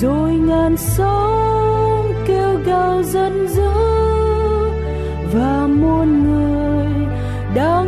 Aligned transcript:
rồi 0.00 0.34
ngàn 0.34 0.76
sóng 0.76 2.12
kêu 2.26 2.58
gào 2.66 3.02
giận 3.02 3.48
dữ 3.48 3.70
và 5.32 5.66
muôn 5.66 6.24
người 6.24 7.06
đang 7.54 7.87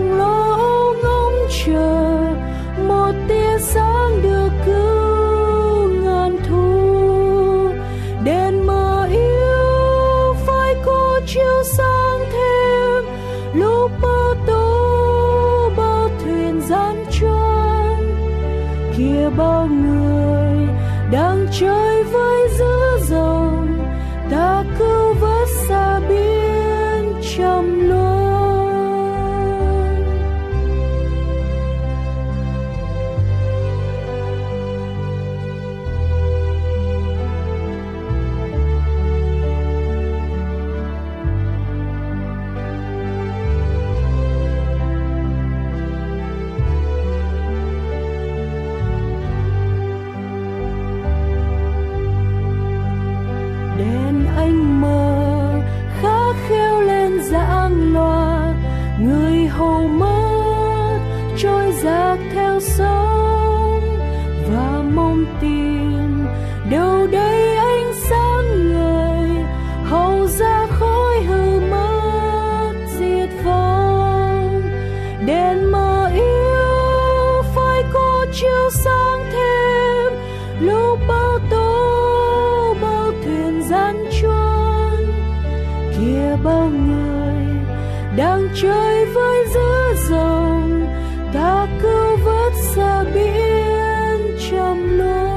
vớt 92.24 92.52
xa 92.74 93.04
biển 93.14 94.36
trầm 94.50 94.98
luân 94.98 95.30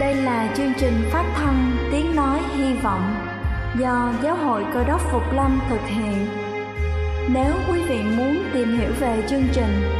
Đây 0.00 0.14
là 0.14 0.54
chương 0.56 0.72
trình 0.78 1.02
phát 1.12 1.24
thanh 1.36 1.76
Tiếng 1.92 2.16
Nói 2.16 2.40
Hy 2.56 2.74
Vọng 2.74 3.14
do 3.78 4.12
Giáo 4.22 4.36
hội 4.36 4.64
Cơ 4.74 4.84
đốc 4.84 5.00
Phục 5.12 5.32
Lâm 5.32 5.60
thực 5.68 5.80
hiện. 5.86 6.26
Nếu 7.28 7.52
quý 7.68 7.82
vị 7.88 8.02
muốn 8.16 8.42
tìm 8.52 8.78
hiểu 8.78 8.90
về 9.00 9.22
chương 9.28 9.44
trình 9.52 9.99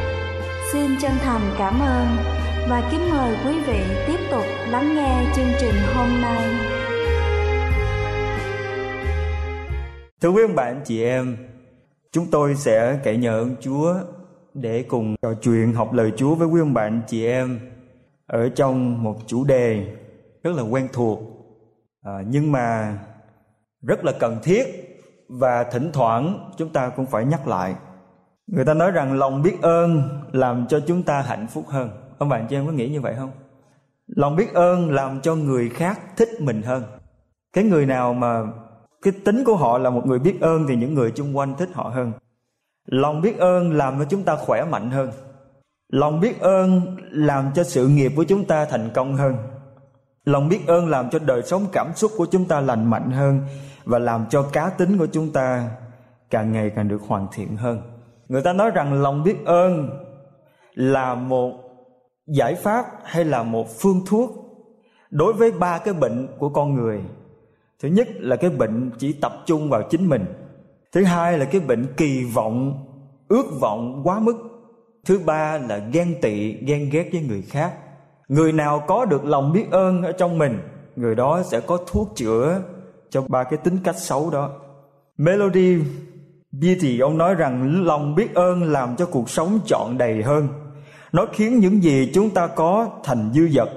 Xin 0.73 0.91
chân 1.01 1.11
thành 1.19 1.41
cảm 1.57 1.79
ơn 1.79 2.07
và 2.69 2.89
kính 2.91 3.09
mời 3.11 3.37
quý 3.45 3.61
vị 3.67 3.79
tiếp 4.07 4.19
tục 4.31 4.43
lắng 4.69 4.95
nghe 4.95 5.31
chương 5.35 5.51
trình 5.59 5.73
hôm 5.95 6.21
nay. 6.21 6.53
Thưa 10.21 10.29
quý 10.29 10.41
ông 10.41 10.55
bạn 10.55 10.81
chị 10.85 11.03
em, 11.03 11.37
chúng 12.11 12.25
tôi 12.31 12.55
sẽ 12.55 12.99
cậy 13.03 13.17
nhờ 13.17 13.39
ơn 13.39 13.55
Chúa 13.59 13.93
để 14.53 14.83
cùng 14.83 15.15
trò 15.21 15.33
chuyện 15.41 15.73
học 15.73 15.93
lời 15.93 16.11
Chúa 16.17 16.35
với 16.35 16.47
quý 16.47 16.59
ông 16.61 16.73
bạn 16.73 17.01
chị 17.07 17.25
em 17.25 17.59
ở 18.27 18.49
trong 18.49 19.03
một 19.03 19.15
chủ 19.27 19.43
đề 19.43 19.95
rất 20.43 20.51
là 20.55 20.63
quen 20.63 20.87
thuộc 20.93 21.19
à, 22.03 22.11
nhưng 22.27 22.51
mà 22.51 22.97
rất 23.81 24.05
là 24.05 24.11
cần 24.19 24.37
thiết 24.43 24.63
và 25.29 25.63
thỉnh 25.63 25.89
thoảng 25.93 26.51
chúng 26.57 26.69
ta 26.69 26.89
cũng 26.89 27.05
phải 27.05 27.25
nhắc 27.25 27.47
lại 27.47 27.75
người 28.51 28.65
ta 28.65 28.73
nói 28.73 28.91
rằng 28.91 29.13
lòng 29.13 29.41
biết 29.41 29.61
ơn 29.61 30.09
làm 30.31 30.67
cho 30.67 30.79
chúng 30.87 31.03
ta 31.03 31.21
hạnh 31.21 31.47
phúc 31.47 31.65
hơn. 31.67 31.89
Ông 32.17 32.29
bạn 32.29 32.47
cho 32.49 32.57
em 32.57 32.65
có 32.65 32.71
nghĩ 32.71 32.89
như 32.89 33.01
vậy 33.01 33.15
không? 33.17 33.31
Lòng 34.07 34.35
biết 34.35 34.53
ơn 34.53 34.91
làm 34.91 35.21
cho 35.21 35.35
người 35.35 35.69
khác 35.69 35.99
thích 36.17 36.29
mình 36.39 36.61
hơn. 36.61 36.83
Cái 37.53 37.63
người 37.63 37.85
nào 37.85 38.13
mà 38.13 38.41
cái 39.01 39.13
tính 39.25 39.43
của 39.45 39.55
họ 39.55 39.77
là 39.77 39.89
một 39.89 40.05
người 40.05 40.19
biết 40.19 40.41
ơn 40.41 40.65
thì 40.67 40.75
những 40.75 40.93
người 40.93 41.11
chung 41.11 41.37
quanh 41.37 41.55
thích 41.57 41.69
họ 41.73 41.83
hơn. 41.83 42.11
Lòng 42.85 43.21
biết 43.21 43.37
ơn 43.37 43.73
làm 43.73 43.99
cho 43.99 44.05
chúng 44.05 44.23
ta 44.23 44.35
khỏe 44.35 44.63
mạnh 44.63 44.91
hơn. 44.91 45.11
Lòng 45.89 46.19
biết 46.19 46.39
ơn 46.39 46.97
làm 47.11 47.51
cho 47.55 47.63
sự 47.63 47.87
nghiệp 47.87 48.11
của 48.15 48.23
chúng 48.23 48.45
ta 48.45 48.65
thành 48.65 48.89
công 48.93 49.15
hơn. 49.15 49.35
Lòng 50.25 50.49
biết 50.49 50.67
ơn 50.67 50.89
làm 50.89 51.09
cho 51.09 51.19
đời 51.19 51.41
sống 51.41 51.65
cảm 51.71 51.93
xúc 51.95 52.11
của 52.17 52.25
chúng 52.31 52.45
ta 52.45 52.61
lành 52.61 52.89
mạnh 52.89 53.11
hơn 53.11 53.41
và 53.85 53.99
làm 53.99 54.25
cho 54.29 54.43
cá 54.43 54.69
tính 54.69 54.97
của 54.97 55.07
chúng 55.11 55.31
ta 55.31 55.69
càng 56.29 56.51
ngày 56.51 56.71
càng 56.75 56.87
được 56.87 57.01
hoàn 57.07 57.27
thiện 57.33 57.57
hơn 57.57 57.81
người 58.31 58.41
ta 58.41 58.53
nói 58.53 58.71
rằng 58.71 59.01
lòng 59.01 59.23
biết 59.23 59.35
ơn 59.45 59.89
là 60.73 61.15
một 61.15 61.51
giải 62.27 62.55
pháp 62.55 62.85
hay 63.03 63.25
là 63.25 63.43
một 63.43 63.79
phương 63.79 64.01
thuốc 64.07 64.31
đối 65.09 65.33
với 65.33 65.51
ba 65.51 65.77
cái 65.77 65.93
bệnh 65.93 66.27
của 66.39 66.49
con 66.49 66.75
người. 66.75 67.01
Thứ 67.79 67.89
nhất 67.89 68.07
là 68.19 68.35
cái 68.35 68.49
bệnh 68.49 68.91
chỉ 68.97 69.13
tập 69.13 69.33
trung 69.45 69.69
vào 69.69 69.81
chính 69.89 70.09
mình. 70.09 70.25
Thứ 70.91 71.03
hai 71.03 71.37
là 71.37 71.45
cái 71.45 71.61
bệnh 71.61 71.85
kỳ 71.97 72.23
vọng, 72.33 72.85
ước 73.27 73.45
vọng 73.59 74.01
quá 74.03 74.19
mức. 74.19 74.35
Thứ 75.05 75.19
ba 75.25 75.57
là 75.57 75.77
ghen 75.77 76.15
tị, 76.21 76.53
ghen 76.53 76.89
ghét 76.91 77.09
với 77.11 77.21
người 77.21 77.41
khác. 77.41 77.73
Người 78.27 78.51
nào 78.51 78.83
có 78.87 79.05
được 79.05 79.25
lòng 79.25 79.53
biết 79.53 79.65
ơn 79.71 80.03
ở 80.03 80.11
trong 80.11 80.37
mình, 80.37 80.59
người 80.95 81.15
đó 81.15 81.43
sẽ 81.43 81.59
có 81.59 81.77
thuốc 81.87 82.11
chữa 82.15 82.61
cho 83.09 83.21
ba 83.27 83.43
cái 83.43 83.57
tính 83.57 83.77
cách 83.83 83.97
xấu 83.97 84.29
đó. 84.29 84.51
Melody 85.17 85.79
Beatty 86.51 86.99
ông 86.99 87.17
nói 87.17 87.35
rằng 87.35 87.85
lòng 87.85 88.15
biết 88.15 88.33
ơn 88.35 88.63
làm 88.63 88.95
cho 88.95 89.05
cuộc 89.05 89.29
sống 89.29 89.59
trọn 89.65 89.97
đầy 89.97 90.23
hơn. 90.23 90.47
Nó 91.11 91.25
khiến 91.33 91.59
những 91.59 91.83
gì 91.83 92.11
chúng 92.13 92.29
ta 92.29 92.47
có 92.47 92.89
thành 93.03 93.31
dư 93.33 93.47
dật. 93.47 93.69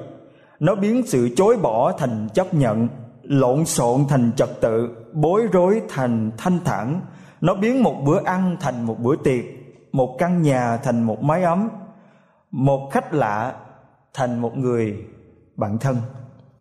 Nó 0.61 0.75
biến 0.75 1.03
sự 1.07 1.29
chối 1.37 1.57
bỏ 1.63 1.93
thành 1.93 2.29
chấp 2.35 2.55
nhận, 2.55 2.89
lộn 3.23 3.65
xộn 3.65 4.05
thành 4.09 4.33
trật 4.37 4.61
tự, 4.61 4.89
bối 5.13 5.43
rối 5.53 5.83
thành 5.89 6.31
thanh 6.37 6.59
thản. 6.65 7.01
Nó 7.41 7.55
biến 7.55 7.83
một 7.83 8.03
bữa 8.05 8.25
ăn 8.25 8.57
thành 8.61 8.87
một 8.87 8.97
bữa 9.01 9.17
tiệc, 9.17 9.45
một 9.93 10.17
căn 10.19 10.43
nhà 10.43 10.77
thành 10.77 11.03
một 11.03 11.23
mái 11.23 11.43
ấm, 11.43 11.69
một 12.51 12.91
khách 12.93 13.15
lạ 13.15 13.55
thành 14.15 14.41
một 14.41 14.57
người 14.57 14.97
bạn 15.57 15.79
thân. 15.79 15.97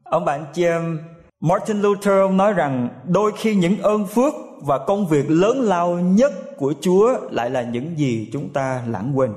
Ông 0.03 0.25
bạn 0.25 0.45
James 0.53 0.97
Martin 1.41 1.81
Luther, 1.81 2.19
ông 2.19 2.37
nói 2.37 2.53
rằng 2.53 2.89
đôi 3.07 3.31
khi 3.37 3.55
những 3.55 3.77
ơn 3.81 4.05
phước 4.05 4.33
và 4.65 4.77
công 4.77 5.07
việc 5.07 5.25
lớn 5.29 5.61
lao 5.61 5.99
nhất 5.99 6.31
của 6.57 6.73
Chúa 6.81 7.17
lại 7.31 7.49
là 7.49 7.61
những 7.61 7.97
gì 7.97 8.29
chúng 8.33 8.49
ta 8.49 8.83
lãng 8.87 9.17
quên. 9.17 9.33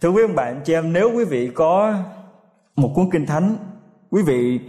Thưa 0.00 0.08
quý 0.08 0.22
ông 0.22 0.34
bạn 0.34 0.60
chị 0.64 0.72
em, 0.72 0.92
nếu 0.92 1.10
quý 1.16 1.24
vị 1.24 1.50
có 1.54 1.94
một 2.76 2.92
cuốn 2.94 3.10
kinh 3.10 3.26
thánh, 3.26 3.56
quý 4.10 4.22
vị 4.22 4.60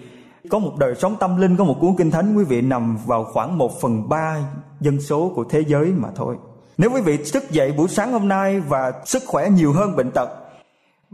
có 0.49 0.59
một 0.59 0.71
đời 0.77 0.95
sống 0.95 1.15
tâm 1.19 1.37
linh, 1.37 1.57
có 1.57 1.63
một 1.63 1.77
cuốn 1.79 1.95
kinh 1.97 2.11
thánh, 2.11 2.35
quý 2.37 2.43
vị 2.43 2.61
nằm 2.61 2.97
vào 3.05 3.23
khoảng 3.23 3.57
một 3.57 3.81
phần 3.81 4.09
ba 4.09 4.37
dân 4.79 5.01
số 5.01 5.31
của 5.35 5.43
thế 5.49 5.63
giới 5.67 5.85
mà 5.85 6.09
thôi. 6.15 6.37
Nếu 6.77 6.91
quý 6.91 7.01
vị 7.01 7.17
thức 7.33 7.51
dậy 7.51 7.71
buổi 7.71 7.87
sáng 7.87 8.11
hôm 8.11 8.27
nay 8.27 8.59
và 8.59 8.93
sức 9.05 9.23
khỏe 9.27 9.49
nhiều 9.49 9.73
hơn 9.73 9.95
bệnh 9.95 10.11
tật, 10.11 10.29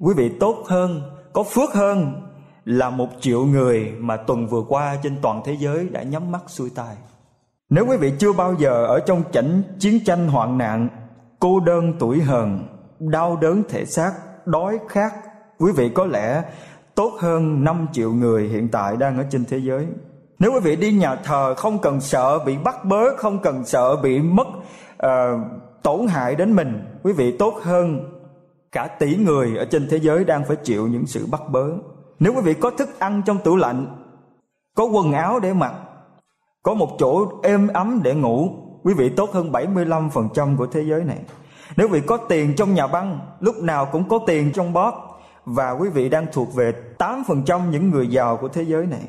quý 0.01 0.13
vị 0.17 0.29
tốt 0.39 0.63
hơn, 0.67 1.01
có 1.33 1.43
phước 1.43 1.73
hơn 1.73 2.21
là 2.65 2.89
một 2.89 3.07
triệu 3.19 3.45
người 3.45 3.91
mà 3.99 4.17
tuần 4.17 4.47
vừa 4.47 4.63
qua 4.67 4.97
trên 5.03 5.15
toàn 5.21 5.41
thế 5.45 5.57
giới 5.59 5.89
đã 5.89 6.03
nhắm 6.03 6.31
mắt 6.31 6.41
xuôi 6.47 6.69
tai. 6.75 6.95
Nếu 7.69 7.85
quý 7.85 7.97
vị 7.97 8.13
chưa 8.19 8.33
bao 8.33 8.55
giờ 8.59 8.85
ở 8.85 8.99
trong 8.99 9.23
cảnh 9.33 9.63
chiến 9.79 9.99
tranh 10.05 10.27
hoạn 10.27 10.57
nạn, 10.57 10.89
cô 11.39 11.59
đơn 11.59 11.93
tuổi 11.99 12.21
hờn, 12.21 12.67
đau 12.99 13.37
đớn 13.41 13.63
thể 13.69 13.85
xác, 13.85 14.11
đói 14.45 14.79
khát, 14.89 15.13
quý 15.59 15.71
vị 15.75 15.89
có 15.95 16.05
lẽ 16.05 16.43
tốt 16.95 17.13
hơn 17.19 17.63
5 17.63 17.87
triệu 17.91 18.13
người 18.13 18.47
hiện 18.47 18.69
tại 18.71 18.97
đang 18.97 19.17
ở 19.17 19.25
trên 19.31 19.45
thế 19.45 19.57
giới. 19.57 19.87
Nếu 20.39 20.51
quý 20.53 20.59
vị 20.59 20.75
đi 20.75 20.91
nhà 20.91 21.15
thờ 21.15 21.53
không 21.57 21.79
cần 21.79 22.01
sợ 22.01 22.39
bị 22.45 22.57
bắt 22.63 22.85
bớ, 22.85 23.15
không 23.17 23.39
cần 23.39 23.65
sợ 23.65 23.95
bị 23.95 24.19
mất 24.19 24.47
uh, 25.05 25.09
tổn 25.83 26.07
hại 26.07 26.35
đến 26.35 26.55
mình 26.55 26.85
quý 27.03 27.13
vị 27.13 27.37
tốt 27.37 27.53
hơn 27.61 28.11
cả 28.71 28.87
tỷ 28.87 29.15
người 29.15 29.57
ở 29.57 29.65
trên 29.65 29.87
thế 29.89 29.99
giới 29.99 30.23
đang 30.23 30.45
phải 30.45 30.55
chịu 30.55 30.87
những 30.87 31.05
sự 31.07 31.27
bắt 31.31 31.41
bớ 31.51 31.65
nếu 32.19 32.33
quý 32.33 32.41
vị 32.41 32.53
có 32.53 32.71
thức 32.71 32.99
ăn 32.99 33.21
trong 33.25 33.37
tủ 33.37 33.55
lạnh 33.55 33.85
có 34.75 34.85
quần 34.85 35.13
áo 35.13 35.39
để 35.39 35.53
mặc 35.53 35.73
có 36.63 36.73
một 36.73 36.89
chỗ 36.99 37.27
êm 37.43 37.67
ấm 37.67 37.99
để 38.03 38.15
ngủ. 38.15 38.49
Quý 38.83 38.93
vị 38.93 39.09
tốt 39.09 39.31
hơn 39.31 39.51
75% 39.51 40.57
của 40.57 40.65
thế 40.65 40.81
giới 40.81 41.03
này. 41.03 41.19
Nếu 41.77 41.87
vị 41.87 42.01
có 42.01 42.17
tiền 42.17 42.53
trong 42.55 42.73
nhà 42.73 42.87
băng, 42.87 43.19
lúc 43.39 43.55
nào 43.57 43.85
cũng 43.91 44.09
có 44.09 44.19
tiền 44.27 44.51
trong 44.51 44.73
bóp. 44.73 45.21
Và 45.45 45.71
quý 45.71 45.89
vị 45.89 46.09
đang 46.09 46.25
thuộc 46.33 46.53
về 46.55 46.71
8% 46.97 47.69
những 47.69 47.89
người 47.89 48.07
giàu 48.07 48.37
của 48.37 48.47
thế 48.47 48.63
giới 48.63 48.85
này. 48.85 49.01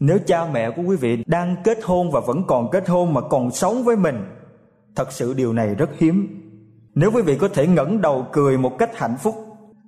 Nếu 0.00 0.18
cha 0.26 0.46
mẹ 0.52 0.70
của 0.70 0.82
quý 0.82 0.96
vị 0.96 1.24
đang 1.26 1.56
kết 1.64 1.78
hôn 1.84 2.10
và 2.10 2.20
vẫn 2.20 2.44
còn 2.46 2.70
kết 2.70 2.88
hôn 2.88 3.14
mà 3.14 3.20
còn 3.20 3.50
sống 3.50 3.84
với 3.84 3.96
mình, 3.96 4.24
thật 4.96 5.12
sự 5.12 5.34
điều 5.34 5.52
này 5.52 5.74
rất 5.74 5.90
hiếm. 5.98 6.42
Nếu 6.94 7.10
quý 7.14 7.22
vị 7.22 7.38
có 7.38 7.48
thể 7.48 7.66
ngẩng 7.66 8.00
đầu 8.00 8.26
cười 8.32 8.58
một 8.58 8.78
cách 8.78 8.98
hạnh 8.98 9.16
phúc, 9.22 9.34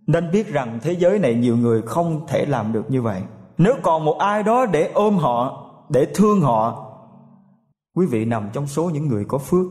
nên 0.06 0.30
biết 0.30 0.52
rằng 0.52 0.78
thế 0.82 0.92
giới 0.92 1.18
này 1.18 1.34
nhiều 1.34 1.56
người 1.56 1.82
không 1.82 2.26
thể 2.28 2.46
làm 2.46 2.72
được 2.72 2.90
như 2.90 3.02
vậy. 3.02 3.22
Nếu 3.58 3.74
còn 3.82 4.04
một 4.04 4.18
ai 4.18 4.42
đó 4.42 4.66
để 4.66 4.90
ôm 4.94 5.16
họ, 5.16 5.64
để 5.88 6.06
thương 6.14 6.40
họ 6.40 6.87
quý 7.98 8.06
vị 8.06 8.24
nằm 8.24 8.50
trong 8.52 8.66
số 8.66 8.90
những 8.90 9.08
người 9.08 9.24
có 9.28 9.38
phước 9.38 9.66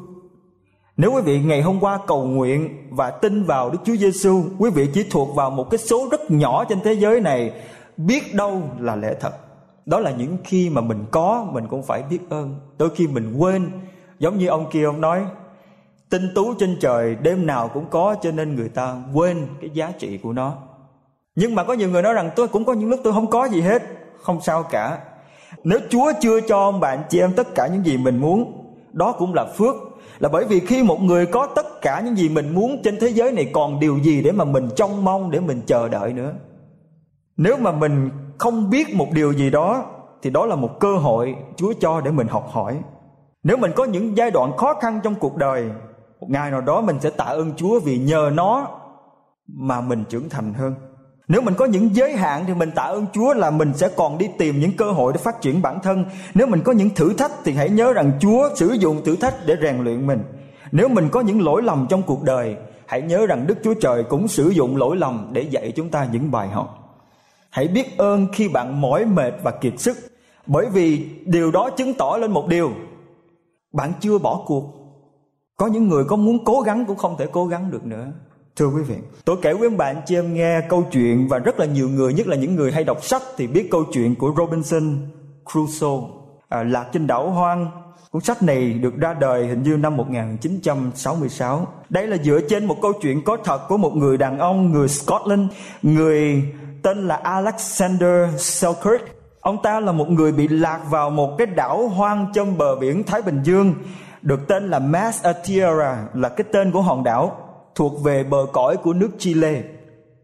nếu 0.98 1.12
quý 1.12 1.22
vị 1.22 1.40
ngày 1.40 1.62
hôm 1.62 1.80
qua 1.80 2.00
cầu 2.08 2.24
nguyện 2.24 2.88
và 2.90 3.12
tin 3.12 3.44
vào 3.44 3.70
Đức 3.70 3.80
Chúa 3.86 3.96
Giêsu, 3.96 4.44
quý 4.58 4.70
vị 4.70 4.90
chỉ 4.94 5.06
thuộc 5.12 5.36
vào 5.36 5.50
một 5.50 5.70
cái 5.70 5.78
số 5.78 6.08
rất 6.12 6.32
nhỏ 6.32 6.64
trên 6.64 6.80
thế 6.84 6.94
giới 6.94 7.22
này, 7.22 7.52
biết 7.98 8.34
đâu 8.34 8.62
là 8.80 8.96
lẽ 8.96 9.14
thật. 9.20 9.32
Đó 9.86 10.00
là 10.00 10.12
những 10.12 10.38
khi 10.44 10.70
mà 10.70 10.82
mình 10.82 11.06
có 11.12 11.48
mình 11.52 11.68
cũng 11.68 11.84
phải 11.84 12.04
biết 12.10 12.20
ơn. 12.30 12.60
Đôi 12.78 12.90
khi 12.96 13.08
mình 13.08 13.34
quên 13.38 13.72
giống 14.20 14.38
như 14.38 14.48
ông 14.48 14.70
kia 14.72 14.84
ông 14.84 15.02
nói 15.02 15.26
tinh 16.10 16.32
tú 16.36 16.54
trên 16.54 16.78
trời 16.82 17.16
đêm 17.16 17.46
nào 17.46 17.68
cũng 17.74 17.86
có 17.90 18.16
cho 18.22 18.32
nên 18.32 18.56
người 18.56 18.70
ta 18.70 18.96
quên 19.14 19.48
cái 19.62 19.70
giá 19.70 19.92
trị 20.00 20.18
của 20.18 20.34
nó 20.34 20.56
nhưng 21.36 21.56
mà 21.56 21.64
có 21.64 21.74
nhiều 21.74 21.90
người 21.90 22.02
nói 22.02 22.14
rằng 22.14 22.30
tôi 22.36 22.48
cũng 22.48 22.66
có 22.66 22.74
những 22.74 22.90
lúc 22.90 23.00
tôi 23.04 23.14
không 23.14 23.30
có 23.30 23.46
gì 23.46 23.62
hết 23.62 23.84
không 24.22 24.42
sao 24.42 24.64
cả 24.64 25.00
nếu 25.64 25.80
chúa 25.90 26.12
chưa 26.22 26.42
cho 26.42 26.60
ông 26.60 26.80
bạn, 26.80 27.04
chị 27.10 27.20
em 27.20 27.34
tất 27.34 27.56
cả 27.56 27.68
những 27.68 27.86
gì 27.86 27.98
mình 27.98 28.18
muốn, 28.18 28.66
đó 28.94 29.12
cũng 29.12 29.34
là 29.34 29.46
phước. 29.46 29.76
Là 30.20 30.30
bởi 30.30 30.46
vì 30.46 30.60
khi 30.60 30.84
một 30.84 31.02
người 31.02 31.26
có 31.26 31.48
tất 31.56 31.82
cả 31.82 32.02
những 32.06 32.16
gì 32.16 32.30
mình 32.30 32.54
muốn 32.54 32.82
trên 32.84 32.98
thế 33.00 33.08
giới 33.08 33.32
này, 33.32 33.52
còn 33.54 33.80
điều 33.80 33.98
gì 33.98 34.22
để 34.22 34.32
mà 34.32 34.46
mình 34.46 34.70
trông 34.76 35.04
mong, 35.04 35.32
để 35.32 35.40
mình 35.40 35.62
chờ 35.66 35.88
đợi 35.88 36.14
nữa? 36.14 36.34
Nếu 37.38 37.58
mà 37.58 37.72
mình 37.72 38.10
không 38.38 38.70
biết 38.70 38.96
một 38.96 39.08
điều 39.12 39.34
gì 39.34 39.50
đó, 39.50 39.86
thì 40.22 40.30
đó 40.30 40.46
là 40.46 40.56
một 40.56 40.80
cơ 40.80 40.98
hội 40.98 41.36
chúa 41.56 41.74
cho 41.80 42.02
để 42.02 42.12
mình 42.12 42.28
học 42.28 42.48
hỏi. 42.52 42.80
Nếu 43.44 43.58
mình 43.58 43.72
có 43.76 43.86
những 43.86 44.18
giai 44.18 44.32
đoạn 44.32 44.58
khó 44.58 44.74
khăn 44.74 45.00
trong 45.04 45.16
cuộc 45.16 45.36
đời, 45.36 45.70
một 46.20 46.28
ngày 46.30 46.52
nào 46.52 46.62
đó 46.62 46.82
mình 46.82 47.00
sẽ 47.00 47.10
tạ 47.10 47.26
ơn 47.26 47.52
chúa 47.56 47.80
vì 47.80 47.98
nhờ 47.98 48.32
nó 48.34 48.68
mà 49.48 49.82
mình 49.82 50.04
trưởng 50.10 50.30
thành 50.30 50.54
hơn 50.54 50.76
nếu 51.28 51.42
mình 51.42 51.54
có 51.58 51.66
những 51.66 51.96
giới 51.96 52.16
hạn 52.16 52.44
thì 52.48 52.54
mình 52.54 52.72
tạ 52.76 52.84
ơn 52.84 53.06
Chúa 53.14 53.34
là 53.34 53.52
mình 53.52 53.74
sẽ 53.74 53.90
còn 53.96 54.18
đi 54.18 54.28
tìm 54.38 54.60
những 54.60 54.78
cơ 54.78 54.92
hội 54.92 55.14
để 55.14 55.20
phát 55.24 55.42
triển 55.42 55.62
bản 55.62 55.80
thân. 55.84 56.06
Nếu 56.34 56.48
mình 56.48 56.62
có 56.64 56.72
những 56.72 56.90
thử 56.90 57.14
thách 57.14 57.32
thì 57.44 57.54
hãy 57.54 57.70
nhớ 57.70 57.94
rằng 57.94 58.12
Chúa 58.20 58.50
sử 58.56 58.72
dụng 58.72 59.04
thử 59.04 59.16
thách 59.16 59.36
để 59.46 59.56
rèn 59.62 59.84
luyện 59.84 60.08
mình. 60.08 60.24
Nếu 60.72 60.88
mình 60.88 61.10
có 61.10 61.22
những 61.22 61.42
lỗi 61.42 61.62
lầm 61.62 61.88
trong 61.90 62.04
cuộc 62.04 62.24
đời, 62.24 62.56
hãy 62.86 63.02
nhớ 63.02 63.26
rằng 63.28 63.48
Đức 63.48 63.58
Chúa 63.64 63.74
Trời 63.74 64.04
cũng 64.04 64.28
sử 64.28 64.50
dụng 64.50 64.78
lỗi 64.78 64.98
lầm 64.98 65.30
để 65.32 65.42
dạy 65.42 65.74
chúng 65.76 65.90
ta 65.90 66.08
những 66.12 66.32
bài 66.32 66.48
học. 66.48 66.88
Hãy 67.50 67.68
biết 67.68 67.98
ơn 67.98 68.28
khi 68.34 68.48
bạn 68.48 68.82
mỏi 68.82 69.06
mệt 69.06 69.34
và 69.44 69.52
kiệt 69.52 69.80
sức 69.80 69.98
bởi 70.48 70.66
vì 70.66 71.10
điều 71.26 71.52
đó 71.52 71.70
chứng 71.70 71.94
tỏ 71.94 72.18
lên 72.18 72.32
một 72.32 72.48
điều 72.48 72.72
bạn 73.74 73.94
chưa 74.00 74.18
bỏ 74.18 74.44
cuộc 74.46 74.74
có 75.58 75.68
những 75.68 75.90
người 75.90 76.04
có 76.04 76.16
muốn 76.16 76.46
cố 76.46 76.62
gắng 76.62 76.86
cũng 76.86 76.98
không 76.98 77.16
thể 77.18 77.28
cố 77.32 77.46
gắng 77.46 77.72
được 77.72 77.86
nữa 77.86 78.12
thưa 78.58 78.68
quý 78.68 78.82
vị 78.82 78.96
tôi 79.26 79.38
kể 79.42 79.54
với 79.54 79.70
bạn 79.70 80.02
chị 80.06 80.16
em 80.16 80.34
nghe 80.34 80.62
câu 80.70 80.84
chuyện 80.92 81.28
và 81.28 81.40
rất 81.40 81.60
là 81.60 81.66
nhiều 81.66 81.90
người 81.90 82.14
nhất 82.14 82.28
là 82.28 82.36
những 82.36 82.56
người 82.56 82.72
hay 82.72 82.84
đọc 82.84 83.04
sách 83.04 83.22
thì 83.38 83.48
biết 83.48 83.68
câu 83.72 83.84
chuyện 83.94 84.16
của 84.16 84.34
robinson 84.38 84.98
crusoe 85.52 85.98
à, 86.50 86.64
lạc 86.64 86.90
trên 86.94 87.08
đảo 87.08 87.30
hoang 87.30 87.72
Cuốn 88.12 88.22
sách 88.22 88.44
này 88.44 88.74
được 88.74 88.98
ra 88.98 89.14
đời 89.14 89.48
hình 89.48 89.64
như 89.64 89.78
năm 89.78 89.98
1966. 89.98 91.68
Đây 91.90 92.08
là 92.08 92.18
dựa 92.18 92.40
trên 92.50 92.66
một 92.66 92.78
câu 92.82 92.94
chuyện 93.02 93.24
có 93.24 93.38
thật 93.44 93.68
của 93.68 93.78
một 93.78 93.96
người 93.96 94.18
đàn 94.18 94.40
ông 94.40 94.72
người 94.72 94.88
Scotland, 94.88 95.52
người 95.82 96.44
tên 96.84 97.08
là 97.08 97.16
Alexander 97.16 98.30
Selkirk. 98.38 99.02
Ông 99.42 99.62
ta 99.64 99.80
là 99.80 99.92
một 99.92 100.10
người 100.10 100.32
bị 100.32 100.48
lạc 100.48 100.80
vào 100.90 101.10
một 101.10 101.36
cái 101.38 101.48
đảo 101.48 101.88
hoang 101.88 102.28
trong 102.34 102.58
bờ 102.58 102.76
biển 102.76 103.04
Thái 103.04 103.22
Bình 103.22 103.44
Dương 103.44 103.74
được 104.22 104.48
tên 104.48 104.70
là 104.70 104.80
Massateira 104.80 106.08
là 106.14 106.30
cái 106.30 106.48
tên 106.52 106.72
của 106.72 106.82
hòn 106.82 107.04
đảo 107.04 107.47
thuộc 107.78 108.04
về 108.04 108.24
bờ 108.24 108.46
cõi 108.54 108.78
của 108.78 108.94
nước 108.94 109.10
Chile. 109.18 109.62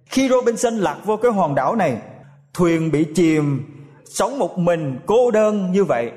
Khi 0.05 0.29
Robinson 0.29 0.73
lạc 0.73 0.97
vô 1.05 1.17
cái 1.17 1.31
hòn 1.31 1.55
đảo 1.55 1.75
này, 1.75 1.97
thuyền 2.53 2.91
bị 2.91 3.05
chìm, 3.15 3.63
sống 4.05 4.39
một 4.39 4.57
mình 4.57 4.99
cô 5.05 5.31
đơn 5.31 5.71
như 5.71 5.83
vậy. 5.83 6.11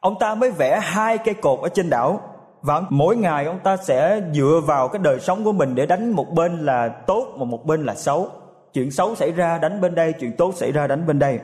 Ông 0.00 0.18
ta 0.20 0.34
mới 0.34 0.50
vẽ 0.50 0.80
hai 0.82 1.18
cây 1.18 1.34
cột 1.34 1.60
ở 1.62 1.68
trên 1.68 1.90
đảo 1.90 2.20
và 2.62 2.82
mỗi 2.90 3.16
ngày 3.16 3.44
ông 3.44 3.58
ta 3.64 3.76
sẽ 3.76 4.20
dựa 4.34 4.60
vào 4.66 4.88
cái 4.88 5.02
đời 5.02 5.20
sống 5.20 5.44
của 5.44 5.52
mình 5.52 5.74
để 5.74 5.86
đánh 5.86 6.10
một 6.10 6.26
bên 6.34 6.58
là 6.58 6.88
tốt 6.88 7.26
và 7.38 7.44
một 7.44 7.66
bên 7.66 7.84
là 7.84 7.94
xấu. 7.94 8.30
Chuyện 8.72 8.90
xấu 8.90 9.14
xảy 9.14 9.32
ra 9.32 9.58
đánh 9.58 9.80
bên 9.80 9.94
đây 9.94 10.12
chuyện 10.12 10.36
tốt 10.36 10.54
xảy 10.56 10.72
ra 10.72 10.86
đánh 10.86 11.06
bên 11.06 11.18
đây. 11.18 11.38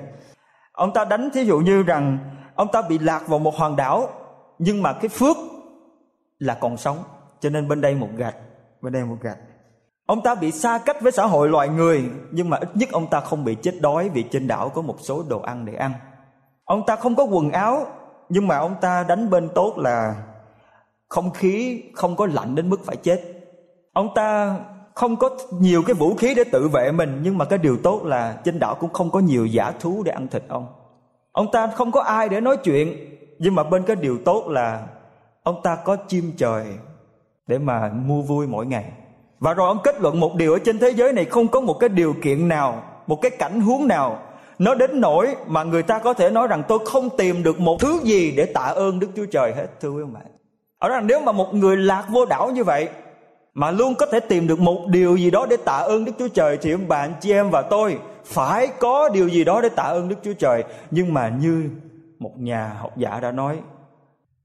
Ông 0.73 0.93
ta 0.93 1.05
đánh 1.05 1.31
thí 1.35 1.45
dụ 1.45 1.59
như 1.59 1.83
rằng 1.83 2.19
ông 2.55 2.69
ta 2.73 2.83
bị 2.83 2.99
lạc 2.99 3.29
vào 3.29 3.39
một 3.39 3.57
hòn 3.57 3.77
đảo 3.77 4.09
nhưng 4.59 4.83
mà 4.83 4.93
cái 4.93 5.09
phước 5.09 5.37
là 6.39 6.55
còn 6.55 6.77
sống 6.77 6.97
cho 7.41 7.51
nên 7.51 7.69
bên 7.69 7.81
đây 7.81 7.95
một 7.95 8.09
gạch 8.17 8.37
và 8.83 8.91
đây 8.91 9.05
một 9.05 9.17
gạch. 9.21 9.39
Ông 10.07 10.23
ta 10.23 10.35
bị 10.35 10.51
xa 10.51 10.79
cách 10.79 11.01
với 11.01 11.13
xã 11.13 11.27
hội 11.27 11.49
loài 11.49 11.69
người, 11.69 12.05
nhưng 12.31 12.51
mà 12.51 12.57
ít 12.57 12.69
nhất 12.75 12.89
ông 12.93 13.07
ta 13.07 13.21
không 13.21 13.45
bị 13.45 13.57
chết 13.63 13.75
đói 13.81 14.09
vì 14.09 14.23
trên 14.23 14.49
đảo 14.49 14.69
có 14.69 14.83
một 14.83 14.97
số 15.01 15.25
đồ 15.29 15.41
ăn 15.41 15.65
để 15.65 15.75
ăn. 15.75 15.93
Ông 16.65 16.87
ta 16.87 16.97
không 16.97 17.17
có 17.17 17.25
quần 17.25 17.51
áo, 17.51 17.87
nhưng 18.29 18.49
mà 18.49 18.57
ông 18.57 18.75
ta 18.81 19.05
đánh 19.09 19.31
bên 19.31 19.49
tốt 19.55 19.75
là 19.79 20.23
không 21.09 21.31
khí 21.31 21.83
không 21.95 22.17
có 22.17 22.27
lạnh 22.27 22.55
đến 22.55 22.71
mức 22.71 22.85
phải 22.85 22.97
chết. 22.97 23.21
Ông 23.93 24.09
ta 24.15 24.57
không 24.95 25.17
có 25.17 25.31
nhiều 25.51 25.83
cái 25.87 25.95
vũ 25.95 26.15
khí 26.15 26.35
để 26.35 26.45
tự 26.53 26.69
vệ 26.69 26.93
mình, 26.93 27.21
nhưng 27.23 27.39
mà 27.39 27.45
cái 27.45 27.59
điều 27.59 27.77
tốt 27.83 28.05
là 28.05 28.37
trên 28.45 28.59
đảo 28.59 28.75
cũng 28.75 28.93
không 28.93 29.11
có 29.11 29.21
nhiều 29.21 29.47
giả 29.47 29.73
thú 29.81 30.03
để 30.05 30.13
ăn 30.13 30.29
thịt 30.29 30.43
ông. 30.49 30.67
Ông 31.33 31.47
ta 31.53 31.67
không 31.67 31.93
có 31.93 32.01
ai 32.01 32.29
để 32.29 32.41
nói 32.41 32.57
chuyện, 32.57 32.97
nhưng 33.39 33.55
mà 33.55 33.63
bên 33.63 33.83
cái 33.83 33.97
điều 33.97 34.19
tốt 34.25 34.49
là 34.49 34.87
ông 35.43 35.61
ta 35.63 35.77
có 35.85 35.97
chim 36.09 36.33
trời 36.37 36.67
để 37.53 37.59
mà 37.59 37.91
mua 38.07 38.23
vui 38.23 38.47
mỗi 38.47 38.67
ngày. 38.67 38.85
Và 39.41 39.55
rồi 39.55 39.69
ông 39.69 39.79
kết 39.85 40.01
luận 40.01 40.21
một 40.21 40.37
điều 40.37 40.53
ở 40.53 40.59
trên 40.65 40.79
thế 40.79 40.91
giới 40.91 41.13
này 41.13 41.25
không 41.25 41.49
có 41.49 41.61
một 41.61 41.75
cái 41.81 41.89
điều 41.89 42.15
kiện 42.23 42.49
nào, 42.49 42.83
một 43.07 43.23
cái 43.23 43.31
cảnh 43.31 43.61
huống 43.61 43.89
nào 43.89 44.19
nó 44.59 44.75
đến 44.75 45.01
nỗi 45.01 45.37
mà 45.47 45.65
người 45.65 45.83
ta 45.83 45.99
có 45.99 46.15
thể 46.15 46.31
nói 46.31 46.49
rằng 46.49 46.63
tôi 46.69 46.79
không 46.85 47.09
tìm 47.17 47.43
được 47.43 47.61
một 47.61 47.81
thứ 47.81 48.01
gì 48.03 48.33
để 48.37 48.45
tạ 48.45 48.61
ơn 48.61 49.01
Đức 49.01 49.07
Chúa 49.17 49.27
Trời 49.27 49.53
hết, 49.53 49.67
thưa 49.81 49.91
quý 49.91 50.03
ông 50.03 50.13
bạn. 50.13 50.23
Ở 50.79 50.89
rằng 50.89 51.07
nếu 51.07 51.21
mà 51.21 51.33
một 51.33 51.55
người 51.55 51.77
lạc 51.77 52.05
vô 52.11 52.25
đảo 52.25 52.51
như 52.51 52.65
vậy 52.65 52.89
mà 53.55 53.71
luôn 53.71 53.95
có 53.95 54.07
thể 54.07 54.21
tìm 54.21 54.47
được 54.47 54.61
một 54.61 54.87
điều 54.87 55.17
gì 55.17 55.31
đó 55.31 55.47
để 55.51 55.57
tạ 55.57 55.77
ơn 55.77 56.05
Đức 56.05 56.13
Chúa 56.19 56.29
Trời 56.29 56.59
thì 56.63 56.73
ông 56.73 56.89
bạn 56.89 57.13
chị 57.21 57.33
em 57.33 57.51
và 57.51 57.63
tôi 57.63 57.99
phải 58.25 58.69
có 58.79 59.09
điều 59.09 59.29
gì 59.29 59.45
đó 59.45 59.61
để 59.61 59.69
tạ 59.69 59.83
ơn 59.83 60.09
Đức 60.09 60.17
Chúa 60.23 60.33
Trời. 60.33 60.65
Nhưng 60.91 61.15
mà 61.15 61.29
như 61.29 61.71
một 62.19 62.33
nhà 62.39 62.77
học 62.79 62.97
giả 62.97 63.21
đã 63.23 63.33
nói, 63.33 63.59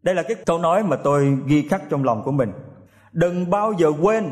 đây 0.04 0.16
là 0.16 0.24
cái 0.24 0.36
câu 0.46 0.60
nói 0.60 0.84
mà 0.84 0.96
tôi 0.96 1.38
ghi 1.46 1.68
khắc 1.70 1.82
trong 1.90 2.04
lòng 2.04 2.24
của 2.24 2.32
mình 2.32 2.52
đừng 3.18 3.50
bao 3.50 3.74
giờ 3.78 3.92
quên 4.02 4.32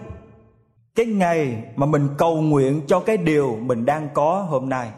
cái 0.96 1.06
ngày 1.06 1.64
mà 1.76 1.86
mình 1.86 2.08
cầu 2.18 2.36
nguyện 2.42 2.82
cho 2.88 3.00
cái 3.00 3.18
điều 3.18 3.58
mình 3.62 3.86
đang 3.86 4.10
có 4.14 4.46
hôm 4.50 4.70
nay. 4.70 4.90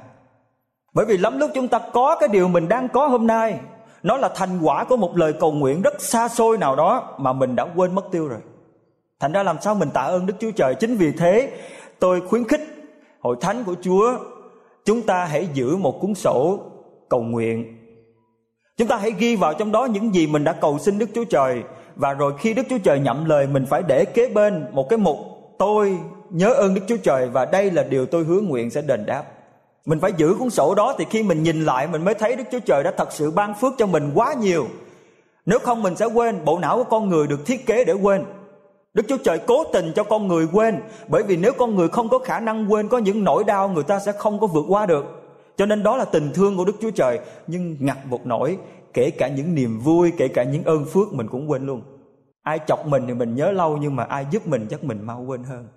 Bởi 0.94 1.06
vì 1.06 1.17
lắm 1.17 1.39
lúc 1.39 1.51
chúng 1.53 1.67
ta 1.67 1.79
có 1.94 2.17
cái 2.20 2.29
điều 2.29 2.48
mình 2.48 2.67
đang 2.67 2.89
có 2.89 3.08
hôm 3.08 3.27
nay, 3.27 3.60
nó 4.03 4.17
là 4.17 4.29
thành 4.36 4.60
quả 4.62 4.84
của 4.84 4.98
một 4.98 5.17
lời 5.17 5.34
cầu 5.39 5.51
nguyện 5.51 5.82
rất 5.82 6.01
xa 6.01 6.27
xôi 6.27 6.58
nào 6.58 6.75
đó 6.75 7.15
mà 7.17 7.34
mình 7.34 7.56
đã 7.56 7.67
quên 7.75 7.96
mất 7.96 8.06
tiêu 8.12 8.27
rồi. 8.27 8.39
Thành 9.20 9.32
ra 9.32 9.44
làm 9.44 9.58
sao 9.62 9.75
mình 9.75 9.89
tạ 9.89 10.01
ơn 10.01 10.25
đức 10.25 10.34
chúa 10.39 10.51
trời? 10.51 10.75
Chính 10.75 10.98
vì 10.98 11.12
thế, 11.12 11.51
tôi 12.00 12.22
khuyến 12.22 12.44
khích 12.44 12.62
hội 13.20 13.36
thánh 13.41 13.63
của 13.63 13.75
chúa, 13.82 14.17
chúng 14.86 15.01
ta 15.01 15.25
hãy 15.25 15.48
giữ 15.53 15.75
một 15.75 16.01
cuốn 16.01 16.13
sổ 16.13 16.60
cầu 17.10 17.22
nguyện. 17.22 17.77
Chúng 18.77 18.88
ta 18.88 18.98
hãy 18.98 19.12
ghi 19.12 19.36
vào 19.36 19.53
trong 19.53 19.72
đó 19.72 19.86
những 19.86 20.15
gì 20.15 20.27
mình 20.27 20.44
đã 20.44 20.53
cầu 20.53 20.79
xin 20.79 21.00
đức 21.00 21.10
chúa 21.15 21.24
trời 21.24 21.63
và 21.98 22.13
rồi 22.13 22.34
khi 22.39 22.54
đức 22.54 22.63
chúa 22.70 22.77
trời 22.84 23.00
nhậm 23.00 23.25
lời 23.25 23.48
mình 23.48 23.66
phải 23.66 23.84
để 23.88 24.06
kế 24.06 24.30
bên 24.30 24.66
một 24.72 24.89
cái 24.89 24.98
mục 24.98 25.18
tôi 25.58 25.98
nhớ 26.30 26.54
ơn 26.54 26.74
đức 26.74 26.82
chúa 26.88 26.98
trời 26.98 27.30
và 27.30 27.46
đây 27.46 27.72
là 27.72 27.84
điều 27.84 28.06
tôi 28.06 28.24
hứa 28.24 28.39
nguyện 28.42 28.72
sẽ 28.72 28.82
đền 28.82 29.06
đáp 29.06 29.24
mình 29.88 30.00
phải 30.00 30.13
giữ 30.18 30.36
cuốn 30.39 30.50
sổ 30.50 30.75
đó 30.75 30.96
thì 30.98 31.06
khi 31.10 31.24
mình 31.24 31.44
nhìn 31.44 31.66
lại 31.66 31.88
mình 31.88 32.06
mới 32.06 32.13
thấy 32.13 32.36
Đức 32.36 32.44
Chúa 32.51 32.60
Trời 32.60 32.84
đã 32.84 32.92
thật 32.98 33.12
sự 33.12 33.32
ban 33.32 33.54
phước 33.54 33.74
cho 33.77 33.86
mình 33.86 34.12
quá 34.16 34.34
nhiều. 34.34 34.68
Nếu 35.46 35.60
không 35.60 35.82
mình 35.82 35.96
sẽ 35.96 36.06
quên, 36.06 36.46
bộ 36.46 36.60
não 36.60 36.77
của 36.77 36.84
con 36.84 37.10
người 37.10 37.27
được 37.27 37.46
thiết 37.46 37.66
kế 37.66 37.86
để 37.86 37.94
quên. 37.94 38.25
Đức 38.94 39.04
Chúa 39.08 39.18
Trời 39.18 39.39
cố 39.48 39.63
tình 39.63 39.92
cho 39.96 40.04
con 40.04 40.27
người 40.27 40.48
quên, 40.54 40.80
bởi 41.08 41.24
vì 41.24 41.38
nếu 41.38 41.54
con 41.54 41.75
người 41.75 41.88
không 41.88 42.10
có 42.10 42.20
khả 42.20 42.39
năng 42.39 42.72
quên 42.72 42.88
có 42.88 42.98
những 42.98 43.24
nỗi 43.24 43.44
đau 43.44 43.70
người 43.70 43.84
ta 43.84 44.00
sẽ 44.00 44.12
không 44.12 44.39
có 44.39 44.48
vượt 44.48 44.66
qua 44.68 44.86
được. 44.86 45.06
Cho 45.58 45.66
nên 45.66 45.84
đó 45.84 45.98
là 45.98 46.06
tình 46.06 46.32
thương 46.34 46.58
của 46.58 46.66
Đức 46.66 46.75
Chúa 46.82 46.92
Trời, 46.92 47.20
nhưng 47.48 47.77
ngặt 47.80 47.98
một 48.06 48.25
nỗi, 48.25 48.58
kể 48.98 49.12
cả 49.12 49.27
những 49.27 49.56
niềm 49.56 49.80
vui, 49.80 50.12
kể 50.18 50.27
cả 50.27 50.44
những 50.44 50.63
ơn 50.63 50.86
phước 50.86 51.13
mình 51.13 51.27
cũng 51.27 51.51
quên 51.51 51.66
luôn. 51.66 51.82
Ai 52.44 52.60
chọc 52.68 52.88
mình 52.88 53.04
thì 53.08 53.13
mình 53.13 53.36
nhớ 53.36 53.51
lâu 53.51 53.77
nhưng 53.77 53.96
mà 53.96 54.04
ai 54.04 54.25
giúp 54.32 54.48
mình 54.48 54.68
chắc 54.70 54.84
mình 54.84 55.06
mau 55.06 55.22
quên 55.27 55.44
hơn. 55.44 55.68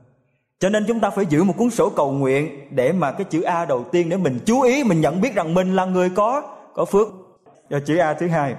Cho 0.58 0.68
nên 0.68 0.84
chúng 0.88 1.00
ta 1.00 1.10
phải 1.10 1.26
giữ 1.26 1.42
một 1.42 1.54
cuốn 1.56 1.70
sổ 1.70 1.90
cầu 1.96 2.12
nguyện 2.12 2.68
để 2.70 2.92
mà 2.92 3.12
cái 3.12 3.24
chữ 3.24 3.42
A 3.42 3.64
đầu 3.64 3.84
tiên 3.92 4.08
để 4.08 4.16
mình 4.16 4.38
chú 4.44 4.62
ý 4.62 4.84
mình 4.84 5.00
nhận 5.00 5.20
biết 5.20 5.34
rằng 5.34 5.54
mình 5.54 5.76
là 5.76 5.84
người 5.84 6.10
có 6.10 6.42
có 6.74 6.84
phước. 6.84 7.08
Rồi 7.70 7.82
chữ 7.86 7.96
A 7.96 8.14
thứ 8.14 8.28
hai. 8.28 8.54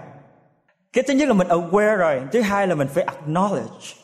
Cái 0.93 1.03
thứ 1.07 1.13
nhất 1.13 1.27
là 1.27 1.33
mình 1.33 1.47
aware 1.47 1.97
rồi, 1.97 2.21
thứ 2.31 2.41
hai 2.41 2.67
là 2.67 2.75
mình 2.75 2.87
phải 2.87 3.05
acknowledge. 3.05 3.95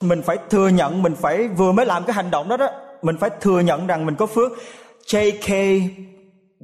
Mình 0.00 0.22
phải 0.22 0.38
thừa 0.50 0.68
nhận, 0.68 1.02
mình 1.02 1.14
phải 1.14 1.48
vừa 1.48 1.72
mới 1.72 1.86
làm 1.86 2.04
cái 2.04 2.14
hành 2.14 2.30
động 2.30 2.48
đó 2.48 2.56
đó, 2.56 2.68
mình 3.02 3.16
phải 3.20 3.30
thừa 3.40 3.60
nhận 3.60 3.86
rằng 3.86 4.06
mình 4.06 4.14
có 4.14 4.26
phước. 4.26 4.52
J.K. 5.06 5.80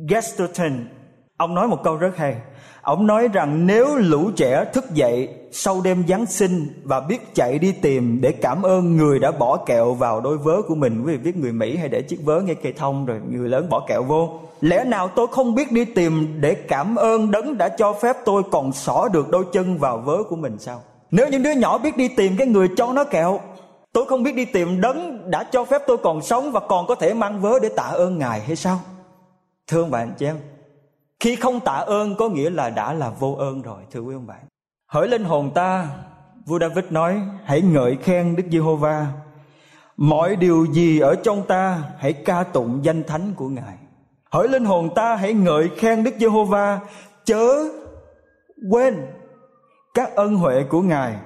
Chesterton 0.09 0.87
ông 1.41 1.55
nói 1.55 1.69
một 1.69 1.83
câu 1.85 1.97
rất 1.97 2.17
hay. 2.17 2.37
Ông 2.83 3.07
nói 3.07 3.29
rằng 3.29 3.67
nếu 3.67 3.97
lũ 3.97 4.31
trẻ 4.37 4.65
thức 4.73 4.85
dậy 4.95 5.29
sau 5.53 5.81
đêm 5.85 6.05
giáng 6.09 6.27
sinh 6.27 6.83
và 6.85 7.01
biết 7.01 7.35
chạy 7.35 7.59
đi 7.59 7.73
tìm 7.73 8.21
để 8.21 8.33
cảm 8.33 8.63
ơn 8.63 8.97
người 8.97 9.19
đã 9.19 9.31
bỏ 9.31 9.57
kẹo 9.57 9.95
vào 9.95 10.21
đôi 10.21 10.39
vớ 10.39 10.63
của 10.69 10.75
mình. 10.75 11.03
Quý 11.07 11.17
vị 11.17 11.19
biết 11.19 11.37
người 11.37 11.53
mỹ 11.53 11.77
hay 11.77 11.89
để 11.89 12.03
chiếc 12.03 12.25
vớ 12.25 12.41
ngay 12.41 12.55
cây 12.55 12.73
thông 12.73 13.07
rồi 13.07 13.21
người 13.31 13.49
lớn 13.49 13.69
bỏ 13.71 13.85
kẹo 13.89 14.03
vô. 14.03 14.41
Lẽ 14.61 14.85
nào 14.85 15.09
tôi 15.09 15.27
không 15.31 15.55
biết 15.55 15.73
đi 15.73 15.85
tìm 15.85 16.41
để 16.41 16.55
cảm 16.55 16.97
ơn 16.97 17.31
đấng 17.31 17.59
đã 17.59 17.69
cho 17.69 17.93
phép 17.93 18.17
tôi 18.25 18.43
còn 18.51 18.73
xỏ 18.73 19.09
được 19.09 19.31
đôi 19.31 19.45
chân 19.53 19.79
vào 19.79 19.99
vớ 19.99 20.23
của 20.29 20.37
mình 20.37 20.59
sao? 20.59 20.83
Nếu 21.11 21.29
những 21.29 21.43
đứa 21.43 21.53
nhỏ 21.53 21.79
biết 21.79 21.97
đi 21.97 22.09
tìm 22.09 22.37
cái 22.39 22.47
người 22.47 22.69
cho 22.77 22.93
nó 22.93 23.05
kẹo, 23.05 23.41
tôi 23.93 24.07
không 24.07 24.23
biết 24.23 24.35
đi 24.35 24.45
tìm 24.45 24.81
đấng 24.81 25.31
đã 25.31 25.45
cho 25.45 25.65
phép 25.65 25.83
tôi 25.87 25.97
còn 25.97 26.23
sống 26.23 26.53
và 26.53 26.61
còn 26.61 26.87
có 26.87 26.95
thể 26.95 27.15
mang 27.15 27.41
vớ 27.41 27.59
để 27.59 27.69
tạ 27.77 27.83
ơn 27.83 28.19
ngài 28.19 28.41
hay 28.41 28.57
sao? 28.57 28.81
Thương 29.67 29.91
bạn 29.91 30.13
chị 30.19 30.27
em 30.27 30.37
khi 31.21 31.37
không 31.37 31.61
tạ 31.61 31.73
ơn 31.73 32.15
có 32.17 32.29
nghĩa 32.29 32.51
là 32.51 32.71
đã 32.71 32.93
là 32.93 33.11
vô 33.11 33.37
ơn 33.39 33.63
rồi 33.63 33.83
thưa 33.91 34.01
quý 34.01 34.15
ông 34.15 34.27
bạn. 34.27 34.41
Hỡi 34.87 35.09
linh 35.09 35.25
hồn 35.25 35.51
ta, 35.55 35.89
vua 36.47 36.59
David 36.59 36.85
nói, 36.91 37.23
hãy 37.45 37.61
ngợi 37.61 37.97
khen 37.97 38.37
Đức 38.37 38.43
Giê-hô-va. 38.51 39.07
Mọi 39.97 40.37
điều 40.37 40.67
gì 40.67 41.01
ở 41.01 41.15
trong 41.15 41.43
ta 41.47 41.83
hãy 41.99 42.13
ca 42.13 42.43
tụng 42.43 42.85
danh 42.85 43.05
thánh 43.05 43.33
của 43.37 43.49
Ngài. 43.49 43.75
Hỡi 44.31 44.49
linh 44.49 44.65
hồn 44.65 44.95
ta 44.95 45.17
hãy 45.17 45.33
ngợi 45.33 45.71
khen 45.77 46.05
Đức 46.05 46.15
Giê-hô-va, 46.21 46.81
chớ 47.25 47.69
quên 48.71 49.07
các 49.95 50.15
ân 50.15 50.37
huệ 50.37 50.63
của 50.63 50.83
Ngài. 50.83 51.17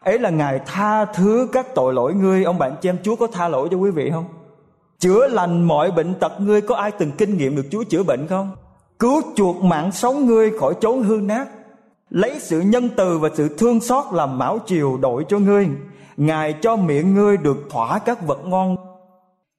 Ấy 0.00 0.18
là 0.18 0.30
Ngài 0.30 0.60
tha 0.66 1.04
thứ 1.04 1.48
các 1.52 1.74
tội 1.74 1.94
lỗi 1.94 2.14
ngươi. 2.14 2.44
Ông 2.44 2.58
bạn 2.58 2.76
chị 2.80 2.88
em 2.88 2.98
Chúa 3.02 3.16
có 3.16 3.26
tha 3.26 3.48
lỗi 3.48 3.68
cho 3.70 3.76
quý 3.76 3.90
vị 3.90 4.10
không? 4.10 4.24
Chữa 4.98 5.28
lành 5.28 5.62
mọi 5.62 5.90
bệnh 5.90 6.14
tật 6.14 6.32
ngươi 6.40 6.60
có 6.60 6.74
ai 6.76 6.90
từng 6.90 7.12
kinh 7.18 7.36
nghiệm 7.36 7.56
được 7.56 7.66
Chúa 7.70 7.84
chữa 7.84 8.02
bệnh 8.02 8.26
không? 8.26 8.56
Cứu 8.98 9.22
chuộc 9.36 9.62
mạng 9.62 9.92
sống 9.92 10.26
ngươi 10.26 10.58
khỏi 10.58 10.74
chốn 10.80 11.02
hư 11.02 11.16
nát. 11.16 11.48
Lấy 12.10 12.40
sự 12.40 12.60
nhân 12.60 12.88
từ 12.96 13.18
và 13.18 13.28
sự 13.34 13.56
thương 13.58 13.80
xót 13.80 14.04
làm 14.12 14.38
mão 14.38 14.58
chiều 14.66 14.96
đổi 14.96 15.24
cho 15.28 15.38
ngươi. 15.38 15.68
Ngài 16.16 16.52
cho 16.52 16.76
miệng 16.76 17.14
ngươi 17.14 17.36
được 17.36 17.56
thỏa 17.70 17.98
các 17.98 18.26
vật 18.26 18.40
ngon. 18.44 18.76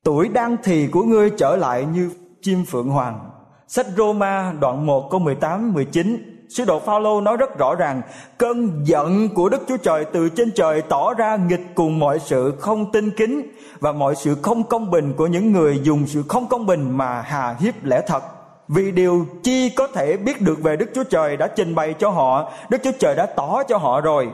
Tuổi 0.03 0.27
đang 0.27 0.57
thì 0.63 0.87
của 0.87 1.03
ngươi 1.03 1.29
trở 1.29 1.55
lại 1.55 1.85
như 1.93 2.11
chim 2.41 2.65
phượng 2.65 2.89
hoàng. 2.89 3.29
Sách 3.67 3.85
Roma 3.97 4.53
đoạn 4.59 4.85
1 4.85 5.11
câu 5.11 5.19
18 5.19 5.73
19 5.73 6.39
Sứ 6.49 6.65
đồ 6.65 6.79
Phaolô 6.79 7.21
nói 7.21 7.37
rất 7.37 7.57
rõ 7.57 7.75
ràng, 7.75 8.01
cơn 8.37 8.81
giận 8.83 9.29
của 9.35 9.49
Đức 9.49 9.61
Chúa 9.67 9.77
Trời 9.77 10.05
từ 10.05 10.29
trên 10.29 10.51
trời 10.55 10.81
tỏ 10.81 11.13
ra 11.13 11.35
nghịch 11.35 11.75
cùng 11.75 11.99
mọi 11.99 12.19
sự 12.19 12.53
không 12.59 12.91
tin 12.91 13.11
kính 13.11 13.41
và 13.79 13.91
mọi 13.91 14.15
sự 14.15 14.35
không 14.41 14.63
công 14.63 14.91
bình 14.91 15.13
của 15.17 15.27
những 15.27 15.51
người 15.51 15.79
dùng 15.83 16.07
sự 16.07 16.23
không 16.27 16.47
công 16.47 16.65
bình 16.65 16.97
mà 16.97 17.21
hà 17.21 17.55
hiếp 17.59 17.85
lẽ 17.85 18.01
thật 18.07 18.38
vì 18.69 18.91
điều 18.91 19.25
chi 19.43 19.69
có 19.69 19.87
thể 19.87 20.17
biết 20.17 20.41
được 20.41 20.63
về 20.63 20.75
Đức 20.75 20.89
Chúa 20.95 21.03
Trời 21.03 21.37
đã 21.37 21.47
trình 21.47 21.75
bày 21.75 21.93
cho 21.99 22.09
họ, 22.09 22.51
Đức 22.69 22.77
Chúa 22.83 22.91
Trời 22.99 23.15
đã 23.15 23.25
tỏ 23.25 23.63
cho 23.63 23.77
họ 23.77 24.01
rồi. 24.01 24.27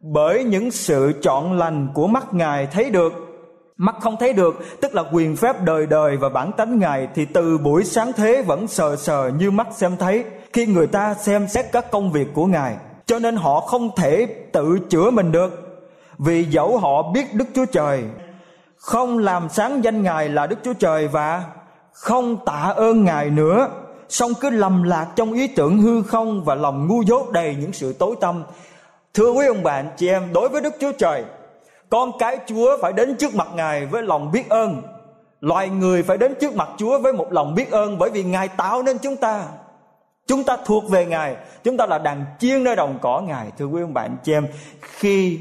Bởi 0.00 0.44
những 0.44 0.70
sự 0.70 1.12
chọn 1.22 1.58
lành 1.58 1.88
của 1.94 2.06
mắt 2.06 2.34
Ngài 2.34 2.66
thấy 2.66 2.90
được, 2.90 3.12
mắt 3.76 3.94
không 4.00 4.16
thấy 4.20 4.32
được, 4.32 4.54
tức 4.80 4.94
là 4.94 5.04
quyền 5.12 5.36
phép 5.36 5.56
đời 5.64 5.86
đời 5.86 6.16
và 6.16 6.28
bản 6.28 6.52
tánh 6.52 6.78
Ngài 6.78 7.08
thì 7.14 7.24
từ 7.24 7.58
buổi 7.58 7.84
sáng 7.84 8.12
thế 8.12 8.42
vẫn 8.42 8.66
sờ 8.66 8.96
sờ 8.96 9.30
như 9.38 9.50
mắt 9.50 9.68
xem 9.72 9.96
thấy 9.96 10.24
khi 10.52 10.66
người 10.66 10.86
ta 10.86 11.14
xem 11.14 11.48
xét 11.48 11.66
các 11.72 11.90
công 11.90 12.12
việc 12.12 12.28
của 12.34 12.46
Ngài. 12.46 12.76
Cho 13.06 13.18
nên 13.18 13.36
họ 13.36 13.60
không 13.60 13.90
thể 13.96 14.26
tự 14.52 14.78
chữa 14.90 15.10
mình 15.10 15.32
được. 15.32 15.80
Vì 16.18 16.44
dẫu 16.44 16.78
họ 16.78 17.10
biết 17.12 17.34
Đức 17.34 17.44
Chúa 17.54 17.66
Trời, 17.66 18.02
không 18.76 19.18
làm 19.18 19.48
sáng 19.48 19.84
danh 19.84 20.02
Ngài 20.02 20.28
là 20.28 20.46
Đức 20.46 20.56
Chúa 20.64 20.72
Trời 20.72 21.08
và 21.08 21.44
không 22.00 22.44
tạ 22.44 22.72
ơn 22.76 23.04
ngài 23.04 23.30
nữa. 23.30 23.68
Song 24.08 24.32
cứ 24.40 24.50
lầm 24.50 24.82
lạc 24.82 25.06
trong 25.16 25.32
ý 25.32 25.46
tưởng 25.46 25.78
hư 25.78 26.02
không 26.02 26.44
và 26.44 26.54
lòng 26.54 26.88
ngu 26.88 27.02
dốt 27.02 27.30
đầy 27.30 27.56
những 27.60 27.72
sự 27.72 27.92
tối 27.92 28.16
tâm. 28.20 28.44
thưa 29.14 29.30
quý 29.30 29.46
ông 29.46 29.62
bạn, 29.62 29.90
chị 29.96 30.08
em, 30.08 30.32
đối 30.32 30.48
với 30.48 30.60
đức 30.60 30.74
chúa 30.80 30.92
trời, 30.92 31.24
con 31.90 32.12
cái 32.18 32.38
chúa 32.46 32.78
phải 32.82 32.92
đến 32.92 33.16
trước 33.16 33.34
mặt 33.34 33.48
ngài 33.54 33.86
với 33.86 34.02
lòng 34.02 34.32
biết 34.32 34.48
ơn. 34.48 34.82
Loài 35.40 35.68
người 35.68 36.02
phải 36.02 36.18
đến 36.18 36.34
trước 36.40 36.54
mặt 36.54 36.68
chúa 36.78 36.98
với 36.98 37.12
một 37.12 37.32
lòng 37.32 37.54
biết 37.54 37.70
ơn 37.70 37.98
bởi 37.98 38.10
vì 38.10 38.22
ngài 38.22 38.48
tạo 38.48 38.82
nên 38.82 38.98
chúng 38.98 39.16
ta. 39.16 39.44
Chúng 40.26 40.44
ta 40.44 40.56
thuộc 40.64 40.88
về 40.88 41.06
ngài, 41.06 41.36
chúng 41.64 41.76
ta 41.76 41.86
là 41.86 41.98
đàn 41.98 42.24
chiên 42.38 42.64
nơi 42.64 42.76
đồng 42.76 42.98
cỏ 43.02 43.20
ngài. 43.20 43.46
Thưa 43.58 43.66
quý 43.66 43.82
ông 43.82 43.94
bạn, 43.94 44.16
chị 44.24 44.32
em, 44.32 44.46
khi 44.80 45.40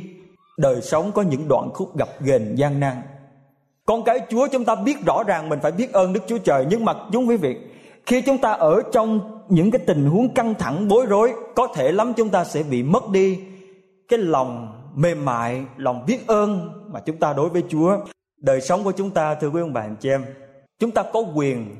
đời 0.57 0.81
sống 0.81 1.11
có 1.11 1.21
những 1.21 1.47
đoạn 1.47 1.69
khúc 1.73 1.97
gặp 1.97 2.09
ghềnh 2.19 2.57
gian 2.57 2.79
nan 2.79 3.01
con 3.89 4.03
cái 4.03 4.19
Chúa 4.29 4.47
chúng 4.47 4.65
ta 4.65 4.75
biết 4.75 5.05
rõ 5.05 5.23
ràng 5.23 5.49
mình 5.49 5.59
phải 5.61 5.71
biết 5.71 5.93
ơn 5.93 6.13
Đức 6.13 6.23
Chúa 6.27 6.37
Trời. 6.37 6.65
Nhưng 6.69 6.85
mà 6.85 6.93
chúng 7.11 7.29
quý 7.29 7.37
vị, 7.37 7.57
khi 8.05 8.21
chúng 8.21 8.37
ta 8.37 8.51
ở 8.51 8.81
trong 8.91 9.39
những 9.49 9.71
cái 9.71 9.81
tình 9.85 10.05
huống 10.05 10.33
căng 10.33 10.55
thẳng, 10.55 10.87
bối 10.87 11.05
rối, 11.05 11.33
có 11.55 11.67
thể 11.75 11.91
lắm 11.91 12.13
chúng 12.13 12.29
ta 12.29 12.43
sẽ 12.43 12.63
bị 12.63 12.83
mất 12.83 13.09
đi 13.09 13.39
cái 14.07 14.19
lòng 14.19 14.81
mềm 14.95 15.25
mại, 15.25 15.65
lòng 15.77 16.05
biết 16.07 16.27
ơn 16.27 16.71
mà 16.93 16.99
chúng 16.99 17.17
ta 17.17 17.33
đối 17.33 17.49
với 17.49 17.63
Chúa. 17.69 17.97
Đời 18.41 18.61
sống 18.61 18.83
của 18.83 18.91
chúng 18.91 19.09
ta, 19.09 19.35
thưa 19.35 19.49
quý 19.49 19.61
ông 19.61 19.73
bà, 19.73 19.81
anh 19.81 19.95
chị 19.99 20.09
em, 20.09 20.25
chúng 20.79 20.91
ta 20.91 21.03
có 21.13 21.23
quyền 21.35 21.75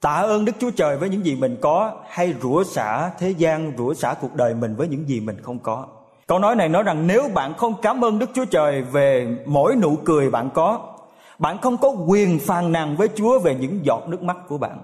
tạ 0.00 0.14
ơn 0.14 0.44
Đức 0.44 0.52
Chúa 0.58 0.70
Trời 0.70 0.96
với 0.96 1.08
những 1.08 1.24
gì 1.24 1.36
mình 1.36 1.56
có 1.60 1.92
hay 2.08 2.34
rủa 2.42 2.64
xả 2.64 3.10
thế 3.18 3.30
gian, 3.30 3.72
rủa 3.78 3.94
xả 3.94 4.14
cuộc 4.20 4.34
đời 4.34 4.54
mình 4.54 4.76
với 4.76 4.88
những 4.88 5.08
gì 5.08 5.20
mình 5.20 5.36
không 5.42 5.58
có. 5.58 5.86
Câu 6.26 6.38
nói 6.38 6.56
này 6.56 6.68
nói 6.68 6.82
rằng 6.82 7.06
nếu 7.06 7.28
bạn 7.34 7.54
không 7.54 7.74
cảm 7.82 8.04
ơn 8.04 8.18
Đức 8.18 8.30
Chúa 8.34 8.44
Trời 8.44 8.82
về 8.82 9.36
mỗi 9.46 9.76
nụ 9.76 9.96
cười 10.04 10.30
bạn 10.30 10.50
có 10.54 10.93
bạn 11.38 11.58
không 11.62 11.76
có 11.76 11.88
quyền 11.88 12.38
phàn 12.38 12.72
nàn 12.72 12.96
với 12.96 13.08
Chúa 13.14 13.38
về 13.38 13.54
những 13.54 13.84
giọt 13.84 14.02
nước 14.08 14.22
mắt 14.22 14.36
của 14.48 14.58
bạn. 14.58 14.78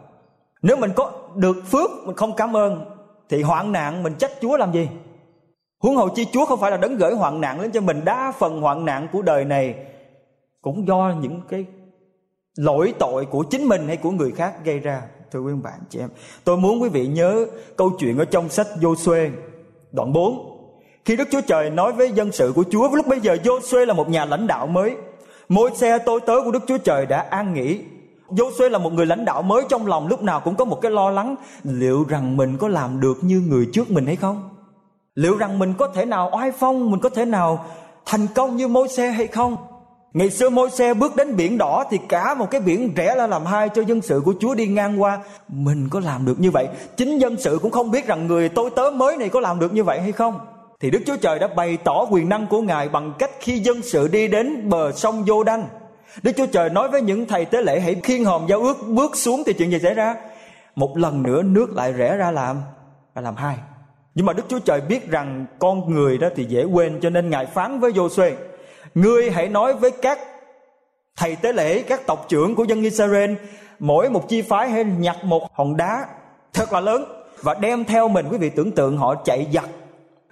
Nếu 0.62 0.76
mình 0.76 0.90
có 0.97 1.12
được 1.35 1.57
phước 1.71 1.90
mình 2.04 2.16
không 2.16 2.37
cảm 2.37 2.57
ơn 2.57 2.85
thì 3.28 3.42
hoạn 3.42 3.73
nạn 3.73 4.02
mình 4.02 4.14
trách 4.14 4.33
Chúa 4.40 4.57
làm 4.57 4.73
gì? 4.73 4.88
Huống 5.78 5.97
hồ 5.97 6.09
chi 6.09 6.26
Chúa 6.33 6.47
không 6.47 6.61
phải 6.61 6.71
là 6.71 6.76
đấng 6.76 6.97
gửi 6.97 7.14
hoạn 7.14 7.40
nạn 7.40 7.62
đến 7.62 7.71
cho 7.71 7.80
mình 7.80 8.04
đa 8.04 8.33
phần 8.38 8.61
hoạn 8.61 8.85
nạn 8.85 9.09
của 9.12 9.23
đời 9.23 9.45
này 9.45 9.75
cũng 10.62 10.87
do 10.87 11.14
những 11.21 11.40
cái 11.49 11.64
lỗi 12.57 12.95
tội 12.99 13.26
của 13.26 13.42
chính 13.42 13.64
mình 13.64 13.87
hay 13.87 13.97
của 13.97 14.11
người 14.11 14.30
khác 14.30 14.54
gây 14.64 14.78
ra. 14.78 15.02
Thưa 15.33 15.40
quý 15.40 15.52
bạn 15.62 15.80
chị 15.90 15.99
em, 15.99 16.09
tôi 16.45 16.57
muốn 16.57 16.83
quý 16.83 16.88
vị 16.88 17.07
nhớ 17.07 17.47
câu 17.76 17.90
chuyện 17.99 18.19
ở 18.19 18.25
trong 18.25 18.49
sách 18.49 18.66
Joshua 18.80 19.30
đoạn 19.92 20.12
4. 20.12 20.57
Khi 21.04 21.16
Đức 21.16 21.28
Chúa 21.30 21.40
Trời 21.40 21.71
nói 21.71 21.92
với 21.92 22.11
dân 22.12 22.33
sự 22.33 22.52
của 22.57 22.64
Chúa, 22.71 22.88
lúc 22.97 23.07
bây 23.07 23.21
giờ 23.21 23.37
Joshua 23.45 23.87
là 23.87 23.95
một 23.95 24.09
nhà 24.09 24.25
lãnh 24.25 24.47
đạo 24.47 24.66
mới, 24.66 24.97
Môi 25.50 25.71
xe 25.75 25.99
tôi 25.99 26.21
tớ 26.21 26.35
của 26.45 26.50
Đức 26.50 26.62
Chúa 26.66 26.78
Trời 26.78 27.07
đã 27.07 27.26
an 27.30 27.54
nghỉ 27.54 27.80
Joshua 28.28 28.69
là 28.69 28.78
một 28.78 28.92
người 28.92 29.07
lãnh 29.07 29.25
đạo 29.25 29.42
mới 29.42 29.62
trong 29.69 29.87
lòng 29.87 30.09
lúc 30.09 30.23
nào 30.23 30.40
cũng 30.40 30.54
có 30.54 30.64
một 30.64 30.80
cái 30.80 30.90
lo 30.90 31.11
lắng 31.11 31.37
liệu 31.64 32.04
rằng 32.09 32.37
mình 32.37 32.57
có 32.59 32.68
làm 32.68 33.01
được 33.01 33.18
như 33.22 33.42
người 33.48 33.68
trước 33.72 33.90
mình 33.90 34.07
hay 34.07 34.16
không? 34.16 34.51
Liệu 35.14 35.37
rằng 35.37 35.59
mình 35.59 35.75
có 35.79 35.88
thể 35.94 36.05
nào 36.05 36.31
oai 36.33 36.53
phong, 36.53 36.90
mình 36.90 37.01
có 37.01 37.09
thể 37.09 37.25
nào 37.25 37.64
thành 38.07 38.27
công 38.35 38.57
như 38.57 38.68
môi 38.68 38.88
xe 38.88 39.11
hay 39.11 39.27
không? 39.27 39.57
Ngày 40.12 40.31
xưa 40.31 40.51
môi 40.51 40.70
xe 40.70 40.94
bước 40.94 41.16
đến 41.16 41.37
biển 41.37 41.59
đỏ 41.59 41.85
thì 41.90 41.98
cả 42.09 42.35
một 42.35 42.51
cái 42.51 42.61
biển 42.61 42.94
rẽ 42.94 43.14
ra 43.16 43.27
làm 43.27 43.46
hai 43.46 43.68
cho 43.68 43.83
dân 43.83 44.01
sự 44.01 44.22
của 44.25 44.35
Chúa 44.40 44.55
đi 44.55 44.66
ngang 44.66 45.03
qua. 45.03 45.18
Mình 45.48 45.88
có 45.90 46.01
làm 46.01 46.25
được 46.25 46.40
như 46.40 46.51
vậy? 46.51 46.68
Chính 46.96 47.18
dân 47.18 47.37
sự 47.37 47.59
cũng 47.62 47.70
không 47.70 47.90
biết 47.90 48.07
rằng 48.07 48.27
người 48.27 48.48
tôi 48.48 48.70
tớ 48.70 48.90
mới 48.94 49.16
này 49.16 49.29
có 49.29 49.40
làm 49.40 49.61
được 49.61 49.75
như 49.75 49.85
vậy 49.85 50.01
hay 50.01 50.12
không? 50.12 50.40
Thì 50.81 50.90
Đức 50.90 51.03
Chúa 51.07 51.16
Trời 51.16 51.38
đã 51.38 51.47
bày 51.47 51.79
tỏ 51.85 52.07
quyền 52.11 52.29
năng 52.29 52.47
của 52.47 52.61
Ngài 52.61 52.88
bằng 52.88 53.12
cách 53.19 53.31
khi 53.40 53.59
dân 53.59 53.83
sự 53.83 54.09
đi 54.09 54.29
đến 54.29 54.69
bờ 54.69 54.93
sông 54.93 55.25
Vô 55.27 55.45
Đanh. 55.45 55.66
Đức 56.23 56.33
Chúa 56.37 56.47
Trời 56.47 56.71
nói 56.71 56.88
với 56.88 57.03
những 57.03 57.27
thầy 57.27 57.45
tế 57.45 57.62
lễ 57.62 57.81
hãy 57.81 57.95
khiên 58.03 58.25
hòm 58.25 58.47
giao 58.49 58.61
ước 58.61 58.77
bước 58.88 59.16
xuống 59.16 59.43
thì 59.47 59.53
chuyện 59.53 59.71
gì 59.71 59.79
xảy 59.79 59.95
ra? 59.95 60.14
Một 60.77 60.97
lần 60.97 61.23
nữa 61.23 61.43
nước 61.43 61.71
lại 61.77 61.93
rẽ 61.93 62.16
ra 62.16 62.31
làm 62.31 62.62
và 63.14 63.23
làm 63.23 63.37
hai. 63.37 63.57
Nhưng 64.14 64.27
mà 64.27 64.33
Đức 64.33 64.43
Chúa 64.49 64.59
Trời 64.59 64.81
biết 64.81 65.11
rằng 65.11 65.47
con 65.59 65.95
người 65.95 66.19
đó 66.19 66.29
thì 66.37 66.45
dễ 66.45 66.64
quên 66.64 67.01
cho 67.03 67.11
nên 67.11 67.31
Ngài 67.31 67.47
phán 67.47 67.81
với 67.81 67.93
Joshua, 67.93 68.33
ngươi 68.95 69.31
hãy 69.31 69.49
nói 69.49 69.75
với 69.75 69.90
các 69.90 70.19
thầy 71.16 71.37
tế 71.37 71.53
lễ, 71.53 71.83
các 71.83 72.07
tộc 72.07 72.27
trưởng 72.29 72.55
của 72.55 72.64
dân 72.64 72.83
Israel, 72.83 73.35
mỗi 73.79 74.11
một 74.11 74.29
chi 74.29 74.43
phái 74.43 74.71
hãy 74.71 74.85
nhặt 74.85 75.16
một 75.25 75.43
hòn 75.53 75.77
đá 75.77 76.07
thật 76.53 76.73
là 76.73 76.81
lớn 76.81 77.05
và 77.43 77.55
đem 77.55 77.85
theo 77.85 78.09
mình 78.09 78.27
quý 78.31 78.38
vị 78.38 78.51
tưởng 78.51 78.73
tượng 78.73 78.99
họ 78.99 79.14
chạy 79.14 79.47
giặt 79.53 79.64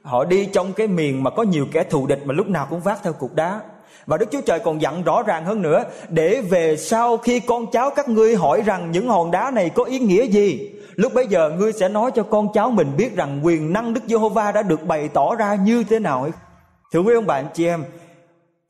họ 0.02 0.24
đi 0.24 0.46
trong 0.46 0.72
cái 0.72 0.86
miền 0.86 1.22
mà 1.22 1.30
có 1.30 1.42
nhiều 1.42 1.66
kẻ 1.72 1.84
thù 1.84 2.06
địch 2.06 2.22
mà 2.24 2.34
lúc 2.34 2.48
nào 2.48 2.66
cũng 2.70 2.80
vác 2.80 3.02
theo 3.02 3.12
cục 3.12 3.34
đá. 3.34 3.60
Và 4.06 4.16
Đức 4.16 4.26
Chúa 4.32 4.40
Trời 4.40 4.58
còn 4.58 4.82
dặn 4.82 5.02
rõ 5.02 5.22
ràng 5.22 5.44
hơn 5.44 5.62
nữa, 5.62 5.84
để 6.08 6.40
về 6.40 6.76
sau 6.76 7.16
khi 7.16 7.40
con 7.40 7.70
cháu 7.70 7.90
các 7.90 8.08
ngươi 8.08 8.36
hỏi 8.36 8.62
rằng 8.66 8.90
những 8.90 9.08
hòn 9.08 9.30
đá 9.30 9.50
này 9.50 9.70
có 9.70 9.84
ý 9.84 9.98
nghĩa 9.98 10.24
gì, 10.24 10.70
lúc 10.94 11.14
bấy 11.14 11.26
giờ 11.26 11.50
ngươi 11.50 11.72
sẽ 11.72 11.88
nói 11.88 12.10
cho 12.14 12.22
con 12.22 12.52
cháu 12.54 12.70
mình 12.70 12.96
biết 12.96 13.16
rằng 13.16 13.40
quyền 13.42 13.72
năng 13.72 13.94
Đức 13.94 14.00
Giê-hô-va 14.06 14.52
đã 14.52 14.62
được 14.62 14.86
bày 14.86 15.08
tỏ 15.08 15.34
ra 15.34 15.54
như 15.54 15.84
thế 15.84 15.98
nào 15.98 16.28
thưa 16.92 17.00
quý 17.00 17.14
ông 17.14 17.26
bạn, 17.26 17.46
chị 17.54 17.66
em, 17.66 17.84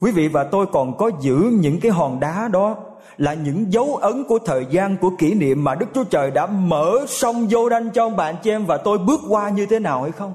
quý 0.00 0.10
vị 0.12 0.28
và 0.28 0.44
tôi 0.44 0.66
còn 0.72 0.96
có 0.96 1.10
giữ 1.20 1.36
những 1.52 1.80
cái 1.80 1.92
hòn 1.92 2.20
đá 2.20 2.48
đó 2.52 2.76
là 3.16 3.34
những 3.34 3.72
dấu 3.72 3.96
ấn 3.96 4.24
của 4.24 4.38
thời 4.38 4.66
gian, 4.70 4.96
của 4.96 5.10
kỷ 5.18 5.34
niệm 5.34 5.64
mà 5.64 5.74
Đức 5.74 5.86
Chúa 5.94 6.04
Trời 6.04 6.30
đã 6.30 6.46
mở 6.46 6.98
sông 7.08 7.46
vô 7.50 7.68
đanh 7.68 7.90
cho 7.90 8.04
ông 8.04 8.16
bạn, 8.16 8.34
chị 8.42 8.50
em, 8.50 8.66
và 8.66 8.76
tôi 8.76 8.98
bước 8.98 9.20
qua 9.28 9.48
như 9.48 9.66
thế 9.66 9.78
nào 9.78 10.02
hay 10.02 10.12
không? 10.12 10.32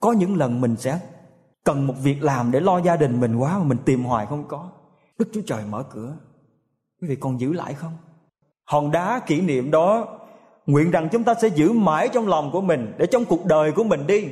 Có 0.00 0.12
những 0.12 0.36
lần 0.36 0.60
mình 0.60 0.76
sẽ 0.76 1.00
cần 1.64 1.86
một 1.86 1.94
việc 2.02 2.22
làm 2.22 2.50
để 2.50 2.60
lo 2.60 2.78
gia 2.78 2.96
đình 2.96 3.20
mình 3.20 3.36
quá 3.36 3.58
mà 3.58 3.64
mình 3.64 3.78
tìm 3.84 4.04
hoài 4.04 4.26
không 4.26 4.44
có. 4.48 4.70
Đức 5.18 5.28
chúa 5.34 5.40
trời 5.46 5.62
mở 5.70 5.82
cửa. 5.90 6.16
Quý 7.00 7.08
vị 7.08 7.16
còn 7.16 7.40
giữ 7.40 7.52
lại 7.52 7.74
không? 7.74 7.92
Hòn 8.64 8.90
đá 8.90 9.20
kỷ 9.26 9.40
niệm 9.40 9.70
đó 9.70 10.18
nguyện 10.66 10.90
rằng 10.90 11.08
chúng 11.12 11.24
ta 11.24 11.34
sẽ 11.34 11.48
giữ 11.48 11.72
mãi 11.72 12.08
trong 12.08 12.28
lòng 12.28 12.50
của 12.52 12.60
mình 12.60 12.92
để 12.98 13.06
trong 13.06 13.24
cuộc 13.24 13.46
đời 13.46 13.72
của 13.72 13.84
mình 13.84 14.06
đi. 14.06 14.28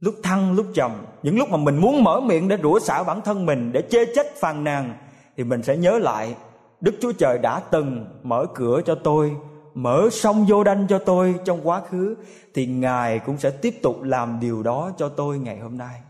Lúc 0.00 0.14
thăng, 0.22 0.52
lúc 0.52 0.66
trầm, 0.74 0.92
những 1.22 1.38
lúc 1.38 1.50
mà 1.50 1.56
mình 1.56 1.76
muốn 1.76 2.04
mở 2.04 2.20
miệng 2.20 2.48
để 2.48 2.58
rủa 2.62 2.78
xả 2.78 3.02
bản 3.02 3.20
thân 3.20 3.46
mình, 3.46 3.72
để 3.72 3.82
chê 3.90 4.14
trách 4.14 4.26
phàn 4.36 4.64
nàn, 4.64 4.94
thì 5.36 5.44
mình 5.44 5.62
sẽ 5.62 5.76
nhớ 5.76 5.98
lại, 5.98 6.36
đức 6.80 6.94
chúa 7.00 7.12
trời 7.12 7.38
đã 7.38 7.60
từng 7.60 8.06
mở 8.22 8.46
cửa 8.54 8.80
cho 8.84 8.94
tôi 8.94 9.36
mở 9.74 10.08
sông 10.12 10.46
vô 10.48 10.64
đanh 10.64 10.86
cho 10.88 10.98
tôi 10.98 11.34
trong 11.44 11.60
quá 11.64 11.80
khứ 11.90 12.16
thì 12.54 12.66
ngài 12.66 13.18
cũng 13.18 13.38
sẽ 13.38 13.50
tiếp 13.50 13.74
tục 13.82 14.02
làm 14.02 14.38
điều 14.40 14.62
đó 14.62 14.90
cho 14.98 15.08
tôi 15.08 15.38
ngày 15.38 15.58
hôm 15.58 15.78
nay 15.78 16.00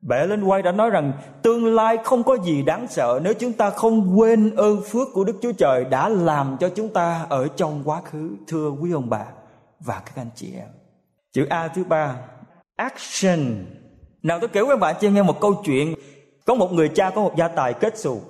Bẻ 0.00 0.26
lên 0.26 0.44
quay 0.44 0.62
đã 0.62 0.72
nói 0.72 0.90
rằng 0.90 1.12
tương 1.42 1.74
lai 1.74 1.98
không 2.04 2.22
có 2.22 2.36
gì 2.44 2.62
đáng 2.62 2.86
sợ 2.90 3.20
nếu 3.22 3.34
chúng 3.34 3.52
ta 3.52 3.70
không 3.70 4.18
quên 4.18 4.54
ơn 4.56 4.82
phước 4.90 5.08
của 5.12 5.24
Đức 5.24 5.36
Chúa 5.42 5.52
Trời 5.52 5.84
đã 5.84 6.08
làm 6.08 6.56
cho 6.60 6.68
chúng 6.68 6.88
ta 6.88 7.26
ở 7.28 7.48
trong 7.56 7.82
quá 7.84 8.00
khứ. 8.00 8.30
Thưa 8.46 8.70
quý 8.70 8.92
ông 8.92 9.10
bà 9.10 9.24
và 9.80 10.02
các 10.06 10.12
anh 10.16 10.30
chị 10.34 10.52
em. 10.56 10.68
Chữ 11.32 11.46
A 11.50 11.68
thứ 11.68 11.84
ba, 11.84 12.16
action. 12.76 13.66
Nào 14.22 14.40
tôi 14.40 14.48
kể 14.48 14.62
với 14.62 14.76
bạn 14.76 14.94
chị 15.00 15.08
nghe 15.10 15.22
một 15.22 15.40
câu 15.40 15.54
chuyện. 15.64 15.94
Có 16.46 16.54
một 16.54 16.72
người 16.72 16.88
cha 16.88 17.10
có 17.10 17.22
một 17.22 17.34
gia 17.36 17.48
tài 17.48 17.72
kết 17.72 17.98
xù. 17.98 18.20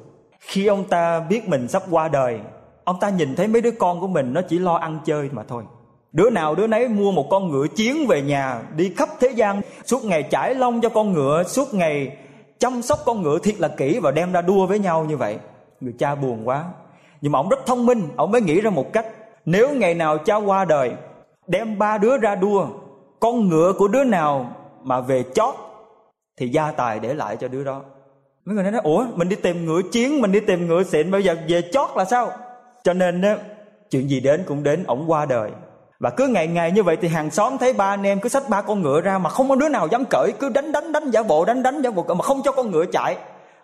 Khi 0.40 0.66
ông 0.66 0.88
ta 0.88 1.20
biết 1.20 1.48
mình 1.48 1.68
sắp 1.68 1.82
qua 1.90 2.08
đời 2.08 2.40
ông 2.90 3.00
ta 3.00 3.08
nhìn 3.10 3.36
thấy 3.36 3.48
mấy 3.48 3.62
đứa 3.62 3.70
con 3.70 4.00
của 4.00 4.06
mình 4.06 4.32
nó 4.32 4.40
chỉ 4.48 4.58
lo 4.58 4.74
ăn 4.74 4.98
chơi 5.04 5.28
mà 5.32 5.42
thôi. 5.42 5.64
Đứa 6.12 6.30
nào 6.30 6.54
đứa 6.54 6.66
nấy 6.66 6.88
mua 6.88 7.12
một 7.12 7.26
con 7.30 7.50
ngựa 7.50 7.66
chiến 7.66 8.06
về 8.06 8.22
nhà, 8.22 8.62
đi 8.76 8.92
khắp 8.96 9.08
thế 9.20 9.28
gian, 9.28 9.60
suốt 9.84 10.04
ngày 10.04 10.22
trải 10.22 10.54
lông 10.54 10.80
cho 10.80 10.88
con 10.88 11.12
ngựa, 11.12 11.42
suốt 11.42 11.74
ngày 11.74 12.16
chăm 12.58 12.82
sóc 12.82 12.98
con 13.04 13.22
ngựa 13.22 13.38
thiệt 13.38 13.60
là 13.60 13.68
kỹ 13.68 13.98
và 14.02 14.10
đem 14.10 14.32
ra 14.32 14.42
đua 14.42 14.66
với 14.66 14.78
nhau 14.78 15.04
như 15.04 15.16
vậy. 15.16 15.38
Người 15.80 15.94
cha 15.98 16.14
buồn 16.14 16.48
quá. 16.48 16.64
Nhưng 17.20 17.32
mà 17.32 17.38
ông 17.38 17.48
rất 17.48 17.66
thông 17.66 17.86
minh, 17.86 18.08
ông 18.16 18.30
mới 18.30 18.40
nghĩ 18.40 18.60
ra 18.60 18.70
một 18.70 18.92
cách. 18.92 19.06
Nếu 19.44 19.74
ngày 19.74 19.94
nào 19.94 20.18
cha 20.18 20.36
qua 20.36 20.64
đời, 20.64 20.92
đem 21.46 21.78
ba 21.78 21.98
đứa 21.98 22.18
ra 22.18 22.34
đua, 22.34 22.66
con 23.20 23.48
ngựa 23.48 23.72
của 23.78 23.88
đứa 23.88 24.04
nào 24.04 24.56
mà 24.82 25.00
về 25.00 25.24
chót, 25.34 25.54
thì 26.36 26.48
gia 26.48 26.70
tài 26.70 27.00
để 27.00 27.14
lại 27.14 27.36
cho 27.36 27.48
đứa 27.48 27.64
đó. 27.64 27.80
Mấy 28.44 28.54
người 28.54 28.70
nói, 28.70 28.80
ủa, 28.84 29.04
mình 29.14 29.28
đi 29.28 29.36
tìm 29.36 29.66
ngựa 29.66 29.80
chiến, 29.92 30.20
mình 30.20 30.32
đi 30.32 30.40
tìm 30.40 30.66
ngựa 30.66 30.82
xịn, 30.82 31.10
bây 31.10 31.22
giờ 31.22 31.36
về 31.48 31.62
chót 31.72 31.88
là 31.96 32.04
sao? 32.04 32.32
Cho 32.84 32.92
nên 32.92 33.20
đó 33.20 33.34
chuyện 33.90 34.10
gì 34.10 34.20
đến 34.20 34.44
cũng 34.46 34.62
đến 34.62 34.84
ổng 34.86 35.10
qua 35.10 35.26
đời. 35.26 35.50
Và 35.98 36.10
cứ 36.10 36.26
ngày 36.26 36.46
ngày 36.46 36.72
như 36.72 36.82
vậy 36.82 36.96
thì 37.00 37.08
hàng 37.08 37.30
xóm 37.30 37.58
thấy 37.58 37.72
ba 37.72 37.84
anh 37.84 38.06
em 38.06 38.20
cứ 38.20 38.28
xách 38.28 38.48
ba 38.48 38.62
con 38.62 38.82
ngựa 38.82 39.00
ra 39.00 39.18
mà 39.18 39.30
không 39.30 39.48
có 39.48 39.54
đứa 39.54 39.68
nào 39.68 39.88
dám 39.90 40.04
cởi, 40.10 40.32
cứ 40.40 40.48
đánh 40.48 40.72
đánh 40.72 40.92
đánh 40.92 41.10
giả 41.10 41.22
bộ, 41.22 41.44
đánh 41.44 41.62
đánh 41.62 41.82
giả 41.82 41.90
bộ 41.90 42.02
mà 42.02 42.22
không 42.22 42.40
cho 42.44 42.52
con 42.52 42.70
ngựa 42.70 42.84
chạy. 42.92 43.16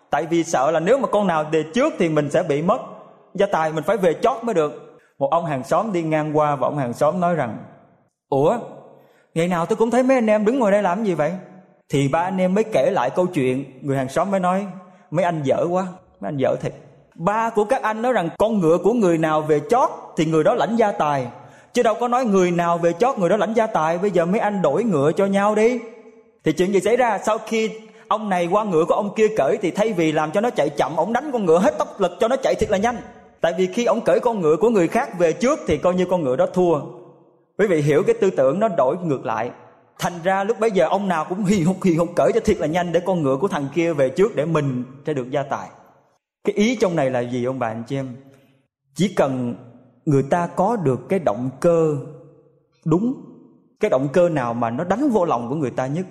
Tại 0.09 0.25
vì 0.25 0.43
sợ 0.43 0.71
là 0.71 0.79
nếu 0.79 0.97
mà 0.97 1.07
con 1.07 1.27
nào 1.27 1.45
về 1.51 1.63
trước 1.73 1.93
thì 1.99 2.09
mình 2.09 2.29
sẽ 2.29 2.43
bị 2.43 2.61
mất. 2.61 2.81
Gia 3.33 3.45
tài 3.45 3.71
mình 3.71 3.83
phải 3.83 3.97
về 3.97 4.13
chót 4.13 4.43
mới 4.43 4.53
được. 4.53 4.99
Một 5.19 5.31
ông 5.31 5.45
hàng 5.45 5.63
xóm 5.63 5.93
đi 5.93 6.03
ngang 6.03 6.37
qua 6.37 6.55
và 6.55 6.67
ông 6.67 6.77
hàng 6.77 6.93
xóm 6.93 7.19
nói 7.19 7.35
rằng, 7.35 7.57
ủa, 8.29 8.57
ngày 9.33 9.47
nào 9.47 9.65
tôi 9.65 9.75
cũng 9.75 9.91
thấy 9.91 10.03
mấy 10.03 10.17
anh 10.17 10.29
em 10.29 10.45
đứng 10.45 10.59
ngồi 10.59 10.71
đây 10.71 10.83
làm 10.83 11.03
gì 11.03 11.13
vậy? 11.13 11.31
Thì 11.89 12.07
ba 12.07 12.19
anh 12.19 12.37
em 12.37 12.53
mới 12.53 12.63
kể 12.63 12.91
lại 12.91 13.09
câu 13.09 13.27
chuyện. 13.27 13.65
Người 13.81 13.97
hàng 13.97 14.09
xóm 14.09 14.31
mới 14.31 14.39
nói, 14.39 14.65
mấy 15.11 15.25
anh 15.25 15.43
dở 15.43 15.65
quá, 15.69 15.85
mấy 16.19 16.29
anh 16.29 16.37
dở 16.37 16.55
thiệt 16.61 16.73
ba 17.17 17.49
của 17.49 17.63
các 17.63 17.81
anh 17.81 18.01
nói 18.01 18.13
rằng, 18.13 18.29
con 18.37 18.59
ngựa 18.59 18.77
của 18.77 18.93
người 18.93 19.17
nào 19.17 19.41
về 19.41 19.61
chót 19.69 19.89
thì 20.17 20.25
người 20.25 20.43
đó 20.43 20.53
lãnh 20.53 20.75
gia 20.75 20.91
tài. 20.91 21.27
Chứ 21.73 21.83
đâu 21.83 21.95
có 21.99 22.07
nói 22.07 22.25
người 22.25 22.51
nào 22.51 22.77
về 22.77 22.93
chót, 22.93 23.19
người 23.19 23.29
đó 23.29 23.37
lãnh 23.37 23.53
gia 23.53 23.67
tài. 23.67 23.97
Bây 23.97 24.11
giờ 24.11 24.25
mấy 24.25 24.39
anh 24.39 24.61
đổi 24.61 24.83
ngựa 24.83 25.11
cho 25.11 25.25
nhau 25.25 25.55
đi. 25.55 25.79
Thì 26.43 26.51
chuyện 26.51 26.73
gì 26.73 26.79
xảy 26.79 26.97
ra? 26.97 27.19
Sau 27.25 27.37
khi 27.37 27.71
ông 28.07 28.29
này 28.29 28.47
qua 28.51 28.63
ngựa 28.63 28.85
của 28.85 28.93
ông 28.93 29.13
kia 29.15 29.27
cởi 29.37 29.57
thì 29.61 29.71
thay 29.71 29.93
vì 29.93 30.11
làm 30.11 30.31
cho 30.31 30.41
nó 30.41 30.49
chạy 30.49 30.69
chậm, 30.69 30.95
ông 30.95 31.13
đánh 31.13 31.29
con 31.33 31.45
ngựa 31.45 31.59
hết 31.59 31.77
tốc 31.77 32.01
lực 32.01 32.11
cho 32.19 32.27
nó 32.27 32.35
chạy 32.35 32.55
thiệt 32.55 32.69
là 32.69 32.77
nhanh. 32.77 32.97
Tại 33.41 33.53
vì 33.57 33.67
khi 33.67 33.85
ông 33.85 34.01
cởi 34.01 34.19
con 34.19 34.41
ngựa 34.41 34.55
của 34.55 34.69
người 34.69 34.87
khác 34.87 35.19
về 35.19 35.33
trước 35.33 35.59
thì 35.67 35.77
coi 35.77 35.93
như 35.95 36.05
con 36.05 36.23
ngựa 36.23 36.35
đó 36.35 36.45
thua. 36.53 36.79
Quý 37.57 37.67
vị 37.67 37.81
hiểu 37.81 38.03
cái 38.03 38.15
tư 38.21 38.29
tưởng 38.29 38.59
nó 38.59 38.67
đổi 38.67 38.95
ngược 39.03 39.25
lại. 39.25 39.49
Thành 39.99 40.13
ra 40.23 40.43
lúc 40.43 40.59
bấy 40.59 40.71
giờ 40.71 40.87
ông 40.87 41.07
nào 41.07 41.25
cũng 41.29 41.45
hì 41.45 41.61
hục 41.61 41.83
hì 41.83 41.95
hục 41.95 42.09
cởi 42.15 42.31
cho 42.33 42.39
thiệt 42.39 42.57
là 42.57 42.67
nhanh 42.67 42.91
để 42.91 42.99
con 42.99 43.23
ngựa 43.23 43.37
của 43.41 43.47
thằng 43.47 43.67
kia 43.75 43.93
về 43.93 44.09
trước 44.09 44.35
để 44.35 44.45
mình 44.45 44.83
sẽ 45.05 45.13
được 45.13 45.31
gia 45.31 45.43
tài 45.43 45.67
cái 46.47 46.55
ý 46.55 46.75
trong 46.75 46.95
này 46.95 47.09
là 47.09 47.19
gì 47.19 47.45
ông 47.45 47.59
bạn 47.59 47.83
chị 47.87 47.95
em 47.95 48.15
chỉ 48.95 49.13
cần 49.15 49.55
người 50.05 50.23
ta 50.23 50.47
có 50.47 50.75
được 50.75 51.09
cái 51.09 51.19
động 51.19 51.49
cơ 51.59 51.97
đúng 52.85 53.13
cái 53.79 53.89
động 53.89 54.07
cơ 54.13 54.29
nào 54.29 54.53
mà 54.53 54.69
nó 54.69 54.83
đánh 54.83 55.09
vô 55.09 55.25
lòng 55.25 55.49
của 55.49 55.55
người 55.55 55.71
ta 55.71 55.87
nhất 55.87 56.05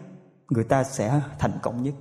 người 0.51 0.64
ta 0.64 0.85
sẽ 0.85 1.20
thành 1.38 1.53
công 1.62 1.83
nhất 1.83 1.94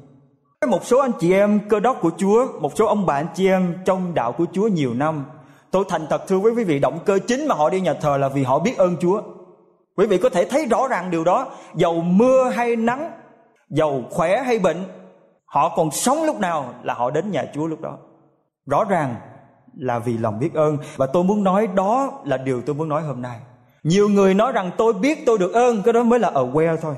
một 0.67 0.85
số 0.85 0.99
anh 0.99 1.11
chị 1.19 1.33
em 1.33 1.59
cơ 1.69 1.79
đốc 1.79 2.01
của 2.01 2.11
Chúa, 2.17 2.47
một 2.59 2.71
số 2.75 2.85
ông 2.85 3.05
bạn 3.05 3.27
chị 3.35 3.47
em 3.47 3.77
trong 3.85 4.13
đạo 4.13 4.31
của 4.31 4.45
Chúa 4.53 4.67
nhiều 4.67 4.93
năm, 4.93 5.25
tôi 5.71 5.85
thành 5.89 6.07
thật 6.09 6.27
thưa 6.27 6.39
với 6.39 6.51
quý 6.51 6.63
vị 6.63 6.79
động 6.79 6.99
cơ 7.05 7.19
chính 7.27 7.47
mà 7.47 7.55
họ 7.55 7.69
đi 7.69 7.81
nhà 7.81 7.93
thờ 7.93 8.17
là 8.17 8.29
vì 8.29 8.43
họ 8.43 8.59
biết 8.59 8.77
ơn 8.77 8.95
Chúa. 9.01 9.21
Quý 9.97 10.05
vị 10.07 10.17
có 10.17 10.29
thể 10.29 10.45
thấy 10.45 10.65
rõ 10.65 10.87
ràng 10.87 11.11
điều 11.11 11.23
đó, 11.23 11.47
dầu 11.75 12.01
mưa 12.01 12.49
hay 12.49 12.75
nắng, 12.75 13.11
dầu 13.69 14.03
khỏe 14.11 14.43
hay 14.45 14.59
bệnh, 14.59 14.83
họ 15.45 15.73
còn 15.75 15.91
sống 15.91 16.23
lúc 16.23 16.39
nào 16.39 16.73
là 16.83 16.93
họ 16.93 17.11
đến 17.11 17.31
nhà 17.31 17.45
Chúa 17.53 17.67
lúc 17.67 17.81
đó. 17.81 17.97
Rõ 18.65 18.83
ràng 18.83 19.15
là 19.77 19.99
vì 19.99 20.17
lòng 20.17 20.39
biết 20.39 20.53
ơn 20.53 20.77
và 20.95 21.05
tôi 21.05 21.23
muốn 21.23 21.43
nói 21.43 21.67
đó 21.67 22.11
là 22.25 22.37
điều 22.37 22.61
tôi 22.61 22.75
muốn 22.75 22.89
nói 22.89 23.01
hôm 23.01 23.21
nay. 23.21 23.39
Nhiều 23.83 24.09
người 24.09 24.33
nói 24.33 24.51
rằng 24.51 24.71
tôi 24.77 24.93
biết 24.93 25.25
tôi 25.25 25.37
được 25.37 25.53
ơn, 25.53 25.81
cái 25.81 25.93
đó 25.93 26.03
mới 26.03 26.19
là 26.19 26.31
aware 26.31 26.77
thôi. 26.77 26.95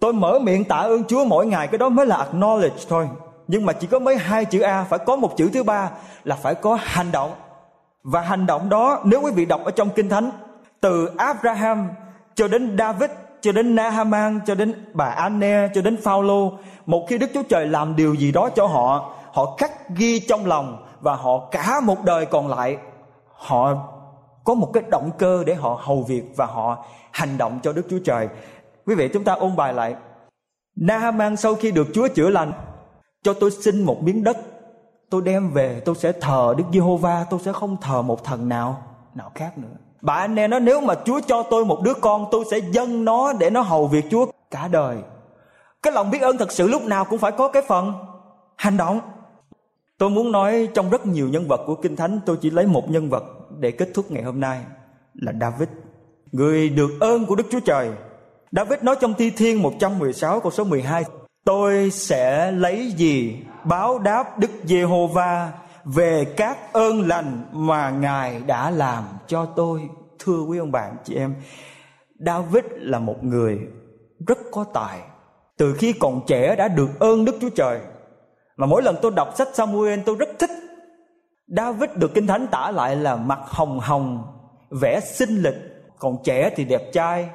Tôi 0.00 0.12
mở 0.12 0.38
miệng 0.42 0.64
tạ 0.64 0.76
ơn 0.76 1.04
Chúa 1.04 1.24
mỗi 1.24 1.46
ngày 1.46 1.66
cái 1.66 1.78
đó 1.78 1.88
mới 1.88 2.06
là 2.06 2.28
acknowledge 2.32 2.86
thôi. 2.88 3.08
Nhưng 3.48 3.66
mà 3.66 3.72
chỉ 3.72 3.86
có 3.86 3.98
mấy 3.98 4.16
hai 4.16 4.44
chữ 4.44 4.60
A 4.60 4.84
phải 4.84 4.98
có 4.98 5.16
một 5.16 5.36
chữ 5.36 5.50
thứ 5.52 5.62
ba 5.62 5.90
là 6.24 6.36
phải 6.36 6.54
có 6.54 6.78
hành 6.80 7.12
động. 7.12 7.32
Và 8.02 8.20
hành 8.20 8.46
động 8.46 8.68
đó 8.68 9.00
nếu 9.04 9.20
quý 9.20 9.32
vị 9.32 9.44
đọc 9.44 9.60
ở 9.64 9.70
trong 9.70 9.90
Kinh 9.90 10.08
Thánh 10.08 10.30
từ 10.80 11.10
Abraham 11.16 11.88
cho 12.34 12.48
đến 12.48 12.76
David 12.78 13.10
cho 13.40 13.52
đến 13.52 13.74
Nahaman 13.74 14.40
cho 14.46 14.54
đến 14.54 14.74
bà 14.92 15.04
Anne 15.04 15.68
cho 15.74 15.82
đến 15.82 15.96
Phaolô 16.02 16.52
một 16.86 17.06
khi 17.08 17.18
Đức 17.18 17.30
Chúa 17.34 17.42
Trời 17.42 17.66
làm 17.66 17.96
điều 17.96 18.14
gì 18.14 18.32
đó 18.32 18.50
cho 18.56 18.66
họ 18.66 19.14
họ 19.32 19.56
khắc 19.58 19.88
ghi 19.96 20.20
trong 20.20 20.46
lòng 20.46 20.86
và 21.00 21.14
họ 21.14 21.48
cả 21.50 21.80
một 21.80 22.04
đời 22.04 22.26
còn 22.26 22.48
lại 22.48 22.76
họ 23.36 23.74
có 24.44 24.54
một 24.54 24.70
cái 24.72 24.82
động 24.90 25.10
cơ 25.18 25.44
để 25.46 25.54
họ 25.54 25.80
hầu 25.82 26.02
việc 26.02 26.24
và 26.36 26.46
họ 26.46 26.84
hành 27.12 27.38
động 27.38 27.58
cho 27.62 27.72
Đức 27.72 27.86
Chúa 27.90 27.98
Trời 28.04 28.28
Quý 28.86 28.94
vị 28.94 29.08
chúng 29.08 29.24
ta 29.24 29.32
ôn 29.32 29.56
bài 29.56 29.74
lại. 29.74 29.94
Naaman 30.76 31.36
sau 31.36 31.54
khi 31.54 31.70
được 31.70 31.86
Chúa 31.94 32.08
chữa 32.08 32.30
lành, 32.30 32.52
cho 33.22 33.34
tôi 33.34 33.50
xin 33.50 33.82
một 33.82 34.02
miếng 34.02 34.24
đất, 34.24 34.36
tôi 35.10 35.22
đem 35.22 35.50
về, 35.50 35.82
tôi 35.84 35.94
sẽ 35.94 36.12
thờ 36.12 36.54
Đức 36.58 36.64
Giê-hô-va, 36.72 37.26
tôi 37.30 37.40
sẽ 37.44 37.52
không 37.52 37.76
thờ 37.80 38.02
một 38.02 38.24
thần 38.24 38.48
nào 38.48 38.82
nào 39.14 39.30
khác 39.34 39.58
nữa. 39.58 39.76
Bà 40.00 40.14
anh 40.14 40.36
em 40.36 40.50
nói 40.50 40.60
nếu 40.60 40.80
mà 40.80 40.94
Chúa 41.04 41.20
cho 41.26 41.42
tôi 41.42 41.64
một 41.64 41.80
đứa 41.82 41.94
con, 41.94 42.26
tôi 42.30 42.44
sẽ 42.50 42.58
dâng 42.58 43.04
nó 43.04 43.32
để 43.32 43.50
nó 43.50 43.60
hầu 43.60 43.86
việc 43.86 44.04
Chúa 44.10 44.26
cả 44.50 44.68
đời. 44.68 44.96
Cái 45.82 45.92
lòng 45.92 46.10
biết 46.10 46.22
ơn 46.22 46.38
thật 46.38 46.52
sự 46.52 46.68
lúc 46.68 46.82
nào 46.82 47.04
cũng 47.04 47.18
phải 47.18 47.32
có 47.32 47.48
cái 47.48 47.62
phần 47.68 47.92
hành 48.56 48.76
động. 48.76 49.00
Tôi 49.98 50.10
muốn 50.10 50.32
nói 50.32 50.68
trong 50.74 50.90
rất 50.90 51.06
nhiều 51.06 51.28
nhân 51.28 51.48
vật 51.48 51.60
của 51.66 51.74
Kinh 51.74 51.96
Thánh, 51.96 52.20
tôi 52.26 52.36
chỉ 52.40 52.50
lấy 52.50 52.66
một 52.66 52.90
nhân 52.90 53.10
vật 53.10 53.24
để 53.58 53.70
kết 53.70 53.88
thúc 53.94 54.10
ngày 54.10 54.22
hôm 54.22 54.40
nay 54.40 54.60
là 55.14 55.32
David. 55.40 55.68
Người 56.32 56.68
được 56.68 56.90
ơn 57.00 57.26
của 57.26 57.36
Đức 57.36 57.46
Chúa 57.50 57.60
Trời 57.60 57.90
David 58.52 58.82
nói 58.82 58.96
trong 59.00 59.14
Thi 59.14 59.30
Thiên 59.30 59.62
116 59.62 60.40
câu 60.40 60.52
số 60.52 60.64
12 60.64 61.04
Tôi 61.44 61.90
sẽ 61.90 62.50
lấy 62.50 62.92
gì 62.96 63.36
báo 63.64 63.98
đáp 63.98 64.38
Đức 64.38 64.50
Giê-hô-va 64.64 65.52
về 65.84 66.24
các 66.36 66.72
ơn 66.72 67.08
lành 67.08 67.44
mà 67.52 67.90
Ngài 67.90 68.40
đã 68.46 68.70
làm 68.70 69.04
cho 69.26 69.46
tôi. 69.46 69.88
Thưa 70.18 70.42
quý 70.42 70.58
ông 70.58 70.72
bạn 70.72 70.96
chị 71.04 71.14
em, 71.14 71.34
David 72.26 72.64
là 72.70 72.98
một 72.98 73.24
người 73.24 73.58
rất 74.26 74.38
có 74.52 74.64
tài. 74.64 74.98
Từ 75.56 75.74
khi 75.74 75.92
còn 75.92 76.20
trẻ 76.26 76.56
đã 76.56 76.68
được 76.68 76.88
ơn 76.98 77.24
Đức 77.24 77.36
Chúa 77.40 77.50
Trời. 77.50 77.80
Mà 78.56 78.66
mỗi 78.66 78.82
lần 78.82 78.96
tôi 79.02 79.12
đọc 79.16 79.32
sách 79.36 79.48
Samuel 79.54 80.00
tôi 80.06 80.16
rất 80.16 80.28
thích. 80.38 80.50
David 81.46 81.90
được 81.94 82.14
Kinh 82.14 82.26
Thánh 82.26 82.46
tả 82.46 82.70
lại 82.70 82.96
là 82.96 83.16
mặt 83.16 83.40
hồng 83.42 83.80
hồng, 83.80 84.22
vẻ 84.70 85.00
xinh 85.00 85.42
lịch, 85.42 85.56
còn 85.98 86.16
trẻ 86.24 86.50
thì 86.56 86.64
đẹp 86.64 86.92
trai, 86.92 87.28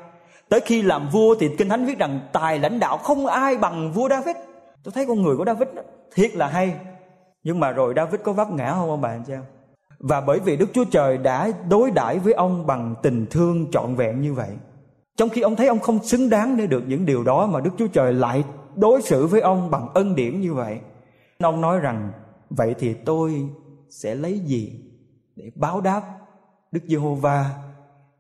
Tới 0.50 0.60
khi 0.60 0.82
làm 0.82 1.10
vua 1.10 1.36
thì 1.40 1.50
Kinh 1.58 1.70
Thánh 1.70 1.86
viết 1.86 2.00
rằng 2.00 2.20
tài 2.34 2.60
lãnh 2.60 2.80
đạo 2.80 2.98
không 2.98 3.26
ai 3.26 3.58
bằng 3.58 3.92
vua 3.92 4.10
David. 4.10 4.36
Tôi 4.84 4.92
thấy 4.92 5.06
con 5.06 5.22
người 5.22 5.38
của 5.38 5.46
David 5.46 5.68
đó, 5.76 5.82
thiệt 6.16 6.36
là 6.36 6.48
hay. 6.48 6.74
Nhưng 7.44 7.60
mà 7.60 7.72
rồi 7.72 7.94
David 7.96 8.22
có 8.24 8.34
vấp 8.34 8.52
ngã 8.52 8.74
không 8.74 8.90
ông 8.90 9.02
bạn 9.02 9.24
chị 9.28 9.34
em? 9.34 9.44
Và 10.00 10.22
bởi 10.22 10.40
vì 10.40 10.58
Đức 10.58 10.70
Chúa 10.74 10.86
Trời 10.86 11.18
đã 11.18 11.52
đối 11.70 11.92
đãi 11.92 12.20
với 12.20 12.34
ông 12.34 12.68
bằng 12.68 12.96
tình 13.04 13.26
thương 13.32 13.72
trọn 13.72 13.96
vẹn 13.96 14.22
như 14.22 14.34
vậy. 14.34 14.50
Trong 15.18 15.30
khi 15.30 15.42
ông 15.42 15.56
thấy 15.56 15.68
ông 15.68 15.80
không 15.80 16.04
xứng 16.04 16.30
đáng 16.30 16.58
để 16.58 16.68
được 16.68 16.84
những 16.88 17.06
điều 17.06 17.24
đó 17.24 17.46
mà 17.46 17.60
Đức 17.60 17.72
Chúa 17.78 17.88
Trời 17.88 18.14
lại 18.14 18.44
đối 18.76 19.02
xử 19.02 19.28
với 19.28 19.42
ông 19.42 19.72
bằng 19.72 19.88
ân 19.94 20.16
điển 20.16 20.42
như 20.42 20.54
vậy. 20.54 20.80
Ông 21.44 21.62
nói 21.62 21.80
rằng 21.80 22.12
vậy 22.50 22.76
thì 22.80 22.94
tôi 22.94 23.50
sẽ 23.90 24.16
lấy 24.16 24.40
gì 24.40 24.82
để 25.36 25.52
báo 25.56 25.82
đáp 25.82 26.02
Đức 26.72 26.80
Giê-hô-va 26.88 27.52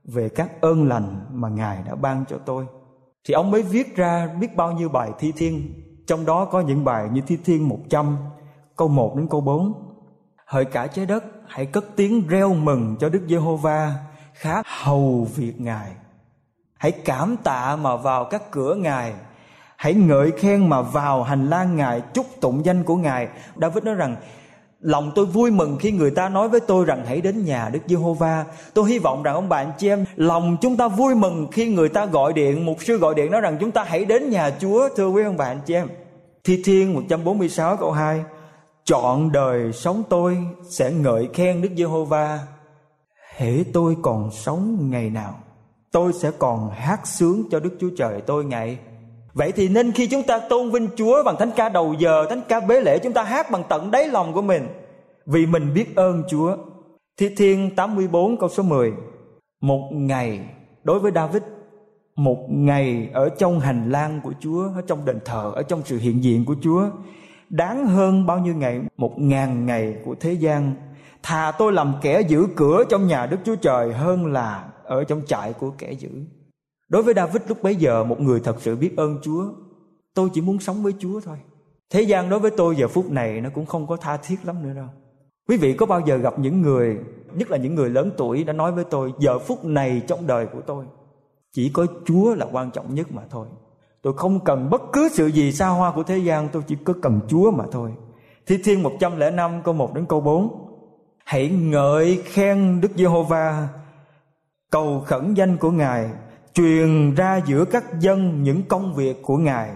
về 0.03 0.29
các 0.29 0.61
ơn 0.61 0.87
lành 0.87 1.25
mà 1.31 1.49
Ngài 1.49 1.83
đã 1.87 1.95
ban 1.95 2.25
cho 2.29 2.37
tôi. 2.45 2.65
Thì 3.23 3.33
ông 3.33 3.51
mới 3.51 3.61
viết 3.61 3.95
ra 3.95 4.27
biết 4.39 4.55
bao 4.55 4.71
nhiêu 4.71 4.89
bài 4.89 5.11
thi 5.19 5.33
thiên, 5.37 5.73
trong 6.07 6.25
đó 6.25 6.45
có 6.45 6.61
những 6.61 6.85
bài 6.85 7.09
như 7.11 7.21
thi 7.27 7.37
thiên 7.45 7.69
100, 7.69 8.17
câu 8.75 8.87
1 8.87 9.15
đến 9.17 9.27
câu 9.29 9.41
4. 9.41 9.73
Hỡi 10.45 10.65
cả 10.65 10.87
trái 10.87 11.05
đất, 11.05 11.23
hãy 11.47 11.65
cất 11.65 11.85
tiếng 11.95 12.27
reo 12.27 12.53
mừng 12.53 12.95
cho 12.99 13.09
Đức 13.09 13.21
Giê-hô-va, 13.29 13.93
khá 14.33 14.63
hầu 14.65 15.27
việc 15.35 15.61
Ngài. 15.61 15.91
Hãy 16.77 16.91
cảm 16.91 17.37
tạ 17.37 17.75
mà 17.75 17.95
vào 17.95 18.25
các 18.25 18.51
cửa 18.51 18.75
Ngài, 18.75 19.13
hãy 19.79 19.93
ngợi 19.93 20.31
khen 20.31 20.69
mà 20.69 20.81
vào 20.81 21.23
hành 21.23 21.49
lang 21.49 21.75
Ngài, 21.75 22.01
chúc 22.13 22.25
tụng 22.41 22.65
danh 22.65 22.83
của 22.83 22.95
Ngài. 22.95 23.27
David 23.61 23.83
nói 23.83 23.95
rằng 23.95 24.15
Lòng 24.79 25.11
tôi 25.15 25.25
vui 25.25 25.51
mừng 25.51 25.77
khi 25.79 25.91
người 25.91 26.11
ta 26.11 26.29
nói 26.29 26.49
với 26.49 26.59
tôi 26.59 26.85
rằng 26.85 27.05
hãy 27.05 27.21
đến 27.21 27.45
nhà 27.45 27.69
Đức 27.69 27.79
Giê-hô-va. 27.87 28.45
Tôi 28.73 28.89
hy 28.89 28.99
vọng 28.99 29.23
rằng 29.23 29.35
ông 29.35 29.49
bạn 29.49 29.71
chị 29.77 29.89
em, 29.89 30.05
lòng 30.15 30.57
chúng 30.61 30.77
ta 30.77 30.87
vui 30.87 31.15
mừng 31.15 31.47
khi 31.51 31.67
người 31.67 31.89
ta 31.89 32.05
gọi 32.05 32.33
điện, 32.33 32.65
một 32.65 32.83
sư 32.83 32.97
gọi 32.97 33.15
điện 33.15 33.31
nói 33.31 33.41
rằng 33.41 33.57
chúng 33.59 33.71
ta 33.71 33.83
hãy 33.83 34.05
đến 34.05 34.29
nhà 34.29 34.51
Chúa, 34.59 34.89
thưa 34.95 35.07
quý 35.07 35.23
ông 35.23 35.37
bạn 35.37 35.59
chị 35.65 35.73
em. 35.73 35.87
Thi 36.43 36.61
Thiên 36.65 36.93
146 36.93 37.77
câu 37.77 37.91
2 37.91 38.23
Chọn 38.85 39.31
đời 39.31 39.73
sống 39.73 40.03
tôi 40.09 40.37
sẽ 40.69 40.91
ngợi 40.91 41.29
khen 41.33 41.61
Đức 41.61 41.69
Giê-hô-va 41.77 42.39
Hễ 43.35 43.63
tôi 43.73 43.95
còn 44.01 44.31
sống 44.31 44.89
ngày 44.89 45.09
nào 45.09 45.39
Tôi 45.91 46.13
sẽ 46.13 46.31
còn 46.39 46.69
hát 46.69 47.07
sướng 47.07 47.43
cho 47.51 47.59
Đức 47.59 47.77
Chúa 47.79 47.89
Trời 47.97 48.21
tôi 48.21 48.45
ngày 48.45 48.77
Vậy 49.39 49.51
thì 49.51 49.69
nên 49.69 49.91
khi 49.91 50.07
chúng 50.07 50.23
ta 50.23 50.39
tôn 50.39 50.71
vinh 50.71 50.87
Chúa 50.95 51.23
bằng 51.23 51.35
thánh 51.39 51.51
ca 51.55 51.69
đầu 51.69 51.95
giờ, 51.99 52.25
thánh 52.29 52.41
ca 52.47 52.59
bế 52.59 52.81
lễ 52.81 52.99
chúng 52.99 53.13
ta 53.13 53.23
hát 53.23 53.51
bằng 53.51 53.63
tận 53.69 53.91
đáy 53.91 54.07
lòng 54.07 54.33
của 54.33 54.41
mình. 54.41 54.67
Vì 55.25 55.45
mình 55.45 55.73
biết 55.73 55.95
ơn 55.95 56.23
Chúa. 56.29 56.57
Thi 57.17 57.29
Thiên 57.37 57.75
84 57.75 58.37
câu 58.37 58.49
số 58.49 58.63
10 58.63 58.93
Một 59.61 59.89
ngày 59.91 60.39
đối 60.83 60.99
với 60.99 61.11
David 61.15 61.41
Một 62.15 62.45
ngày 62.49 63.09
ở 63.13 63.29
trong 63.29 63.59
hành 63.59 63.89
lang 63.91 64.21
của 64.23 64.33
Chúa 64.39 64.63
Ở 64.75 64.81
trong 64.87 65.05
đền 65.05 65.19
thờ 65.25 65.51
Ở 65.55 65.63
trong 65.63 65.81
sự 65.85 65.97
hiện 65.97 66.23
diện 66.23 66.45
của 66.45 66.55
Chúa 66.61 66.89
Đáng 67.49 67.87
hơn 67.87 68.25
bao 68.25 68.39
nhiêu 68.39 68.55
ngày? 68.55 68.81
Một 68.97 69.19
ngàn 69.19 69.65
ngày 69.65 69.95
của 70.05 70.15
thế 70.19 70.33
gian. 70.33 70.73
Thà 71.23 71.51
tôi 71.51 71.73
làm 71.73 71.93
kẻ 72.01 72.21
giữ 72.21 72.47
cửa 72.55 72.83
trong 72.89 73.07
nhà 73.07 73.25
Đức 73.25 73.37
Chúa 73.45 73.55
Trời 73.55 73.93
Hơn 73.93 74.25
là 74.25 74.65
ở 74.83 75.03
trong 75.03 75.21
trại 75.27 75.53
của 75.53 75.71
kẻ 75.77 75.91
giữ. 75.91 76.09
Đối 76.89 77.03
với 77.03 77.13
David 77.13 77.41
lúc 77.47 77.63
bấy 77.63 77.75
giờ, 77.75 78.03
một 78.03 78.21
người 78.21 78.39
thật 78.39 78.55
sự 78.61 78.75
biết 78.75 78.97
ơn 78.97 79.17
Chúa. 79.21 79.45
Tôi 80.13 80.29
chỉ 80.33 80.41
muốn 80.41 80.59
sống 80.59 80.83
với 80.83 80.93
Chúa 80.99 81.19
thôi. 81.19 81.37
Thế 81.89 82.01
gian 82.01 82.29
đối 82.29 82.39
với 82.39 82.51
tôi 82.51 82.75
giờ 82.75 82.87
phút 82.87 83.11
này 83.11 83.41
nó 83.41 83.49
cũng 83.49 83.65
không 83.65 83.87
có 83.87 83.97
tha 83.97 84.17
thiết 84.17 84.37
lắm 84.43 84.63
nữa 84.63 84.73
đâu. 84.75 84.87
Quý 85.47 85.57
vị 85.57 85.73
có 85.73 85.85
bao 85.85 86.01
giờ 86.05 86.17
gặp 86.17 86.39
những 86.39 86.61
người, 86.61 86.97
Nhất 87.33 87.51
là 87.51 87.57
những 87.57 87.75
người 87.75 87.89
lớn 87.89 88.11
tuổi, 88.17 88.43
đã 88.43 88.53
nói 88.53 88.71
với 88.71 88.83
tôi, 88.83 89.13
Giờ 89.19 89.39
phút 89.39 89.65
này 89.65 90.01
trong 90.07 90.27
đời 90.27 90.45
của 90.45 90.61
tôi, 90.61 90.85
Chỉ 91.53 91.69
có 91.69 91.85
Chúa 92.05 92.35
là 92.35 92.47
quan 92.51 92.71
trọng 92.71 92.95
nhất 92.95 93.11
mà 93.11 93.21
thôi. 93.29 93.47
Tôi 94.01 94.13
không 94.17 94.39
cần 94.39 94.69
bất 94.69 94.81
cứ 94.93 95.09
sự 95.11 95.27
gì 95.27 95.51
xa 95.51 95.67
hoa 95.67 95.91
của 95.91 96.03
thế 96.03 96.17
gian, 96.17 96.49
Tôi 96.51 96.63
chỉ 96.67 96.75
có 96.83 96.93
cần 97.01 97.19
Chúa 97.27 97.51
mà 97.51 97.65
thôi. 97.71 97.91
Thi 98.47 98.57
Thiên 98.63 98.83
105 98.83 99.63
câu 99.63 99.73
1 99.73 99.95
đến 99.95 100.05
câu 100.05 100.21
4 100.21 100.69
Hãy 101.25 101.49
ngợi 101.49 102.21
khen 102.25 102.81
Đức 102.81 102.91
Giê-hô-va, 102.95 103.67
cầu 104.69 105.03
khẩn 105.05 105.33
danh 105.33 105.57
của 105.57 105.71
ngài 105.71 106.09
truyền 106.53 107.15
ra 107.15 107.41
giữa 107.45 107.65
các 107.65 107.99
dân 107.99 108.43
những 108.43 108.63
công 108.63 108.95
việc 108.95 109.21
của 109.23 109.37
ngài 109.37 109.69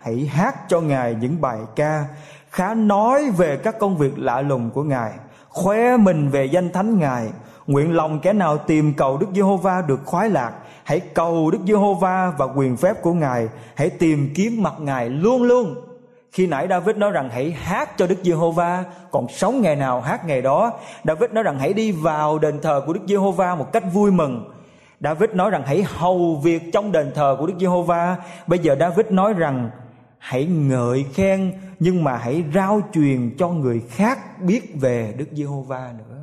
hãy 0.00 0.26
hát 0.26 0.56
cho 0.68 0.80
ngài 0.80 1.16
những 1.20 1.40
bài 1.40 1.58
ca 1.76 2.04
khá 2.50 2.74
nói 2.74 3.30
về 3.30 3.56
các 3.56 3.78
công 3.78 3.96
việc 3.96 4.18
lạ 4.18 4.40
lùng 4.40 4.70
của 4.70 4.82
ngài 4.82 5.12
khoe 5.48 5.96
mình 5.96 6.28
về 6.28 6.44
danh 6.44 6.72
thánh 6.72 6.98
ngài 6.98 7.28
nguyện 7.66 7.92
lòng 7.92 8.20
kẻ 8.20 8.32
nào 8.32 8.58
tìm 8.58 8.94
cầu 8.94 9.18
đức 9.18 9.26
giê-hô-va 9.34 9.82
được 9.86 10.00
khoái 10.04 10.30
lạc 10.30 10.52
hãy 10.84 11.00
cầu 11.00 11.50
đức 11.50 11.60
giê-hô-va 11.66 12.32
và 12.38 12.46
quyền 12.56 12.76
phép 12.76 13.02
của 13.02 13.12
ngài 13.12 13.48
hãy 13.74 13.90
tìm 13.90 14.32
kiếm 14.34 14.62
mặt 14.62 14.74
ngài 14.78 15.10
luôn 15.10 15.42
luôn 15.42 15.74
khi 16.36 16.46
nãy 16.46 16.66
David 16.70 16.96
nói 16.96 17.10
rằng 17.10 17.30
hãy 17.32 17.50
hát 17.50 17.90
cho 17.96 18.06
Đức 18.06 18.18
Giê-hô-va, 18.22 18.84
còn 19.10 19.28
sống 19.28 19.62
ngày 19.62 19.76
nào 19.76 20.00
hát 20.00 20.26
ngày 20.26 20.42
đó. 20.42 20.72
David 21.04 21.30
nói 21.30 21.44
rằng 21.44 21.58
hãy 21.58 21.72
đi 21.72 21.92
vào 21.92 22.38
đền 22.38 22.60
thờ 22.60 22.82
của 22.86 22.92
Đức 22.92 23.00
Giê-hô-va 23.08 23.54
một 23.54 23.72
cách 23.72 23.84
vui 23.92 24.10
mừng. 24.10 24.55
David 25.00 25.30
nói 25.30 25.50
rằng 25.50 25.62
hãy 25.66 25.82
hầu 25.82 26.40
việc 26.42 26.62
trong 26.72 26.92
đền 26.92 27.12
thờ 27.14 27.36
của 27.38 27.46
Đức 27.46 27.54
Giê-hô-va. 27.60 28.16
Bây 28.46 28.58
giờ 28.58 28.76
David 28.80 29.06
nói 29.10 29.32
rằng 29.32 29.70
hãy 30.18 30.44
ngợi 30.44 31.04
khen 31.14 31.52
nhưng 31.78 32.04
mà 32.04 32.16
hãy 32.16 32.44
rao 32.54 32.80
truyền 32.92 33.36
cho 33.38 33.48
người 33.48 33.82
khác 33.90 34.40
biết 34.40 34.74
về 34.80 35.14
Đức 35.16 35.26
Giê-hô-va 35.32 35.92
nữa. 35.98 36.16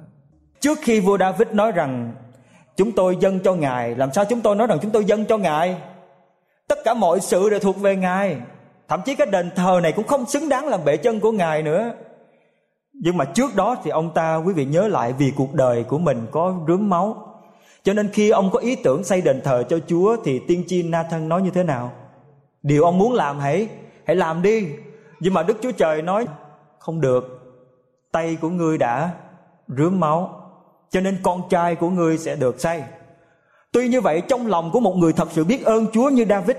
Trước 0.60 0.80
khi 0.82 1.00
vua 1.00 1.18
David 1.18 1.48
nói 1.52 1.72
rằng 1.72 2.12
chúng 2.78 2.92
tôi 2.92 3.18
dâng 3.20 3.40
cho 3.40 3.54
Ngài, 3.54 3.96
làm 3.96 4.14
sao 4.14 4.26
chúng 4.26 4.42
tôi 4.42 4.56
nói 4.56 4.68
rằng 4.68 4.78
chúng 4.82 4.92
tôi 4.92 5.06
dâng 5.06 5.26
cho 5.26 5.38
Ngài? 5.38 5.78
Tất 6.68 6.80
cả 6.86 6.94
mọi 6.94 7.20
sự 7.20 7.50
đều 7.50 7.60
thuộc 7.60 7.82
về 7.82 7.96
Ngài 7.96 8.38
thậm 8.94 9.02
chí 9.06 9.16
cái 9.16 9.28
đền 9.28 9.52
thờ 9.56 9.80
này 9.84 9.92
cũng 9.92 10.08
không 10.08 10.26
xứng 10.26 10.50
đáng 10.50 10.68
làm 10.68 10.86
bệ 10.86 10.98
chân 10.98 11.20
của 11.20 11.32
ngài 11.32 11.64
nữa 11.64 11.92
nhưng 12.94 13.18
mà 13.18 13.26
trước 13.26 13.56
đó 13.56 13.76
thì 13.84 13.92
ông 13.92 14.14
ta 14.14 14.36
quý 14.36 14.54
vị 14.54 14.66
nhớ 14.66 14.88
lại 14.88 15.14
vì 15.14 15.34
cuộc 15.36 15.54
đời 15.54 15.84
của 15.84 15.98
mình 15.98 16.26
có 16.32 16.56
rướm 16.68 16.90
máu 16.90 17.33
cho 17.84 17.94
nên 17.94 18.10
khi 18.14 18.30
ông 18.30 18.50
có 18.52 18.60
ý 18.60 18.76
tưởng 18.76 19.04
xây 19.04 19.22
đền 19.22 19.42
thờ 19.44 19.64
cho 19.70 19.80
Chúa 19.88 20.18
thì 20.24 20.42
tiên 20.48 20.64
tri 20.68 20.84
Nathan 20.84 21.30
nói 21.30 21.42
như 21.42 21.50
thế 21.50 21.64
nào? 21.64 21.92
Điều 22.64 22.84
ông 22.84 22.98
muốn 22.98 23.14
làm 23.14 23.40
hãy 23.40 23.68
hãy 24.06 24.16
làm 24.16 24.42
đi. 24.42 24.68
Nhưng 25.20 25.34
mà 25.34 25.44
Đức 25.44 25.58
Chúa 25.62 25.72
Trời 25.72 26.02
nói 26.02 26.26
không 26.80 27.02
được. 27.02 27.40
Tay 28.12 28.38
của 28.42 28.50
ngươi 28.50 28.78
đã 28.78 29.12
rướm 29.68 30.00
máu. 30.00 30.40
Cho 30.90 31.02
nên 31.02 31.18
con 31.24 31.42
trai 31.50 31.76
của 31.76 31.90
ngươi 31.90 32.18
sẽ 32.18 32.36
được 32.36 32.62
xây. 32.62 32.84
Tuy 33.72 33.88
như 33.88 34.02
vậy 34.02 34.22
trong 34.28 34.48
lòng 34.48 34.70
của 34.74 34.80
một 34.80 34.96
người 34.96 35.14
thật 35.14 35.28
sự 35.32 35.44
biết 35.44 35.66
ơn 35.66 35.88
Chúa 35.94 36.10
như 36.10 36.26
David 36.30 36.58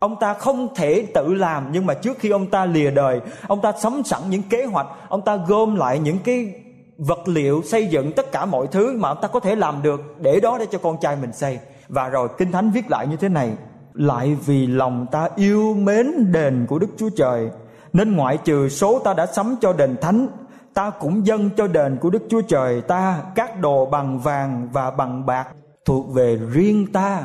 Ông 0.00 0.16
ta 0.20 0.34
không 0.34 0.74
thể 0.74 1.06
tự 1.14 1.34
làm 1.34 1.68
nhưng 1.72 1.86
mà 1.86 1.94
trước 1.94 2.18
khi 2.18 2.30
ông 2.30 2.46
ta 2.46 2.66
lìa 2.66 2.90
đời, 2.90 3.20
ông 3.48 3.60
ta 3.60 3.72
sắm 3.72 4.02
sẵn 4.04 4.20
những 4.30 4.42
kế 4.42 4.64
hoạch, 4.64 4.86
ông 5.08 5.22
ta 5.22 5.36
gom 5.36 5.76
lại 5.76 5.98
những 5.98 6.18
cái 6.24 6.54
vật 7.00 7.28
liệu 7.28 7.62
xây 7.62 7.86
dựng 7.86 8.12
tất 8.12 8.32
cả 8.32 8.46
mọi 8.46 8.66
thứ 8.66 8.96
mà 8.96 9.08
ông 9.08 9.18
ta 9.22 9.28
có 9.28 9.40
thể 9.40 9.56
làm 9.56 9.82
được, 9.82 10.00
để 10.20 10.40
đó 10.40 10.56
để 10.58 10.66
cho 10.70 10.78
con 10.78 10.96
trai 11.00 11.16
mình 11.16 11.32
xây. 11.32 11.58
Và 11.88 12.08
rồi 12.08 12.28
Kinh 12.38 12.52
Thánh 12.52 12.70
viết 12.70 12.90
lại 12.90 13.06
như 13.06 13.16
thế 13.16 13.28
này: 13.28 13.52
lại 13.94 14.36
vì 14.46 14.66
lòng 14.66 15.06
ta 15.12 15.28
yêu 15.36 15.74
mến 15.74 16.32
đền 16.32 16.66
của 16.68 16.78
Đức 16.78 16.88
Chúa 16.96 17.10
Trời, 17.16 17.48
nên 17.92 18.16
ngoại 18.16 18.38
trừ 18.44 18.68
số 18.68 18.98
ta 18.98 19.14
đã 19.14 19.26
sắm 19.26 19.56
cho 19.60 19.72
đền 19.72 19.96
thánh, 20.00 20.28
ta 20.74 20.90
cũng 20.90 21.26
dâng 21.26 21.50
cho 21.56 21.66
đền 21.66 21.96
của 22.00 22.10
Đức 22.10 22.22
Chúa 22.28 22.40
Trời 22.40 22.80
ta 22.80 23.22
các 23.34 23.60
đồ 23.60 23.86
bằng 23.86 24.18
vàng 24.18 24.68
và 24.72 24.90
bằng 24.90 25.26
bạc 25.26 25.48
thuộc 25.84 26.14
về 26.14 26.38
riêng 26.52 26.86
ta. 26.92 27.22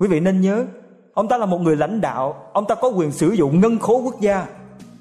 Quý 0.00 0.08
vị 0.08 0.20
nên 0.20 0.40
nhớ, 0.40 0.64
Ông 1.14 1.28
ta 1.28 1.36
là 1.36 1.46
một 1.46 1.58
người 1.58 1.76
lãnh 1.76 2.00
đạo, 2.00 2.34
Ông 2.52 2.64
ta 2.64 2.74
có 2.74 2.88
quyền 2.88 3.12
sử 3.12 3.30
dụng 3.30 3.60
ngân 3.60 3.78
khố 3.78 3.96
quốc 3.98 4.20
gia 4.20 4.46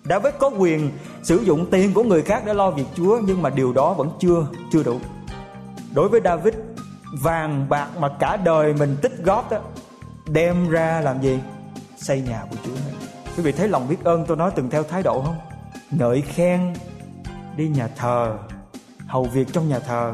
David 0.09 0.33
có 0.39 0.49
quyền 0.57 0.91
sử 1.23 1.37
dụng 1.37 1.65
tiền 1.71 1.93
của 1.93 2.03
người 2.03 2.21
khác 2.21 2.43
để 2.45 2.53
lo 2.53 2.71
việc 2.71 2.85
Chúa, 2.95 3.19
Nhưng 3.23 3.41
mà 3.41 3.49
điều 3.49 3.73
đó 3.73 3.93
vẫn 3.93 4.09
chưa 4.19 4.47
chưa 4.71 4.83
đủ. 4.83 4.99
Đối 5.93 6.09
với 6.09 6.21
David, 6.23 6.53
Vàng 7.13 7.69
bạc 7.69 7.87
mà 7.99 8.09
cả 8.19 8.37
đời 8.37 8.73
mình 8.73 8.97
tích 9.01 9.13
góp 9.23 9.51
đó 9.51 9.57
Đem 10.27 10.69
ra 10.69 11.01
làm 11.01 11.21
gì? 11.21 11.39
Xây 11.97 12.21
nhà 12.21 12.43
của 12.49 12.55
Chúa. 12.65 12.71
Quý 13.37 13.43
vị 13.43 13.51
thấy 13.51 13.67
lòng 13.67 13.87
biết 13.89 14.03
ơn 14.03 14.25
tôi 14.27 14.37
nói 14.37 14.51
từng 14.55 14.69
theo 14.69 14.83
thái 14.83 15.03
độ 15.03 15.21
không? 15.21 15.35
Ngợi 15.91 16.21
khen 16.21 16.73
Đi 17.57 17.67
nhà 17.67 17.87
thờ, 17.97 18.37
Hầu 19.07 19.23
việc 19.23 19.47
trong 19.53 19.69
nhà 19.69 19.79
thờ, 19.79 20.13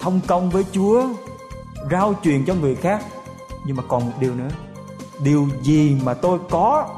Thông 0.00 0.20
công 0.26 0.50
với 0.50 0.64
Chúa, 0.72 1.08
Rao 1.90 2.14
truyền 2.22 2.44
cho 2.46 2.54
người 2.54 2.74
khác. 2.74 3.04
Nhưng 3.66 3.76
mà 3.76 3.82
còn 3.88 4.06
một 4.06 4.12
điều 4.20 4.34
nữa, 4.34 4.48
điều 5.24 5.48
gì 5.62 5.96
mà 6.04 6.14
tôi 6.14 6.38
có 6.50 6.88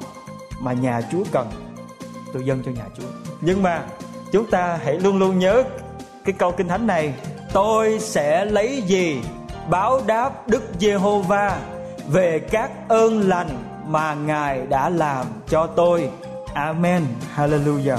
mà 0.60 0.72
nhà 0.72 1.00
Chúa 1.12 1.22
cần? 1.32 1.65
Tôi 2.36 2.44
dâng 2.44 2.62
cho 2.64 2.70
nhà 2.70 2.84
Chúa 2.96 3.06
nhưng 3.40 3.62
mà 3.62 3.84
chúng 4.32 4.50
ta 4.50 4.78
hãy 4.84 5.00
luôn 5.00 5.18
luôn 5.18 5.38
nhớ 5.38 5.64
cái 6.24 6.34
câu 6.38 6.52
kinh 6.52 6.68
thánh 6.68 6.86
này, 6.86 7.14
tôi 7.52 7.98
sẽ 8.00 8.44
lấy 8.44 8.82
gì 8.86 9.20
báo 9.70 10.00
đáp 10.06 10.48
Đức 10.48 10.62
Giê-hô-va 10.80 11.58
về 12.08 12.38
các 12.38 12.70
ơn 12.88 13.28
lành 13.28 13.48
mà 13.86 14.14
Ngài 14.14 14.66
đã 14.66 14.88
làm 14.88 15.26
cho 15.48 15.66
tôi. 15.66 16.10
Amen. 16.54 17.02
Hallelujah. 17.36 17.98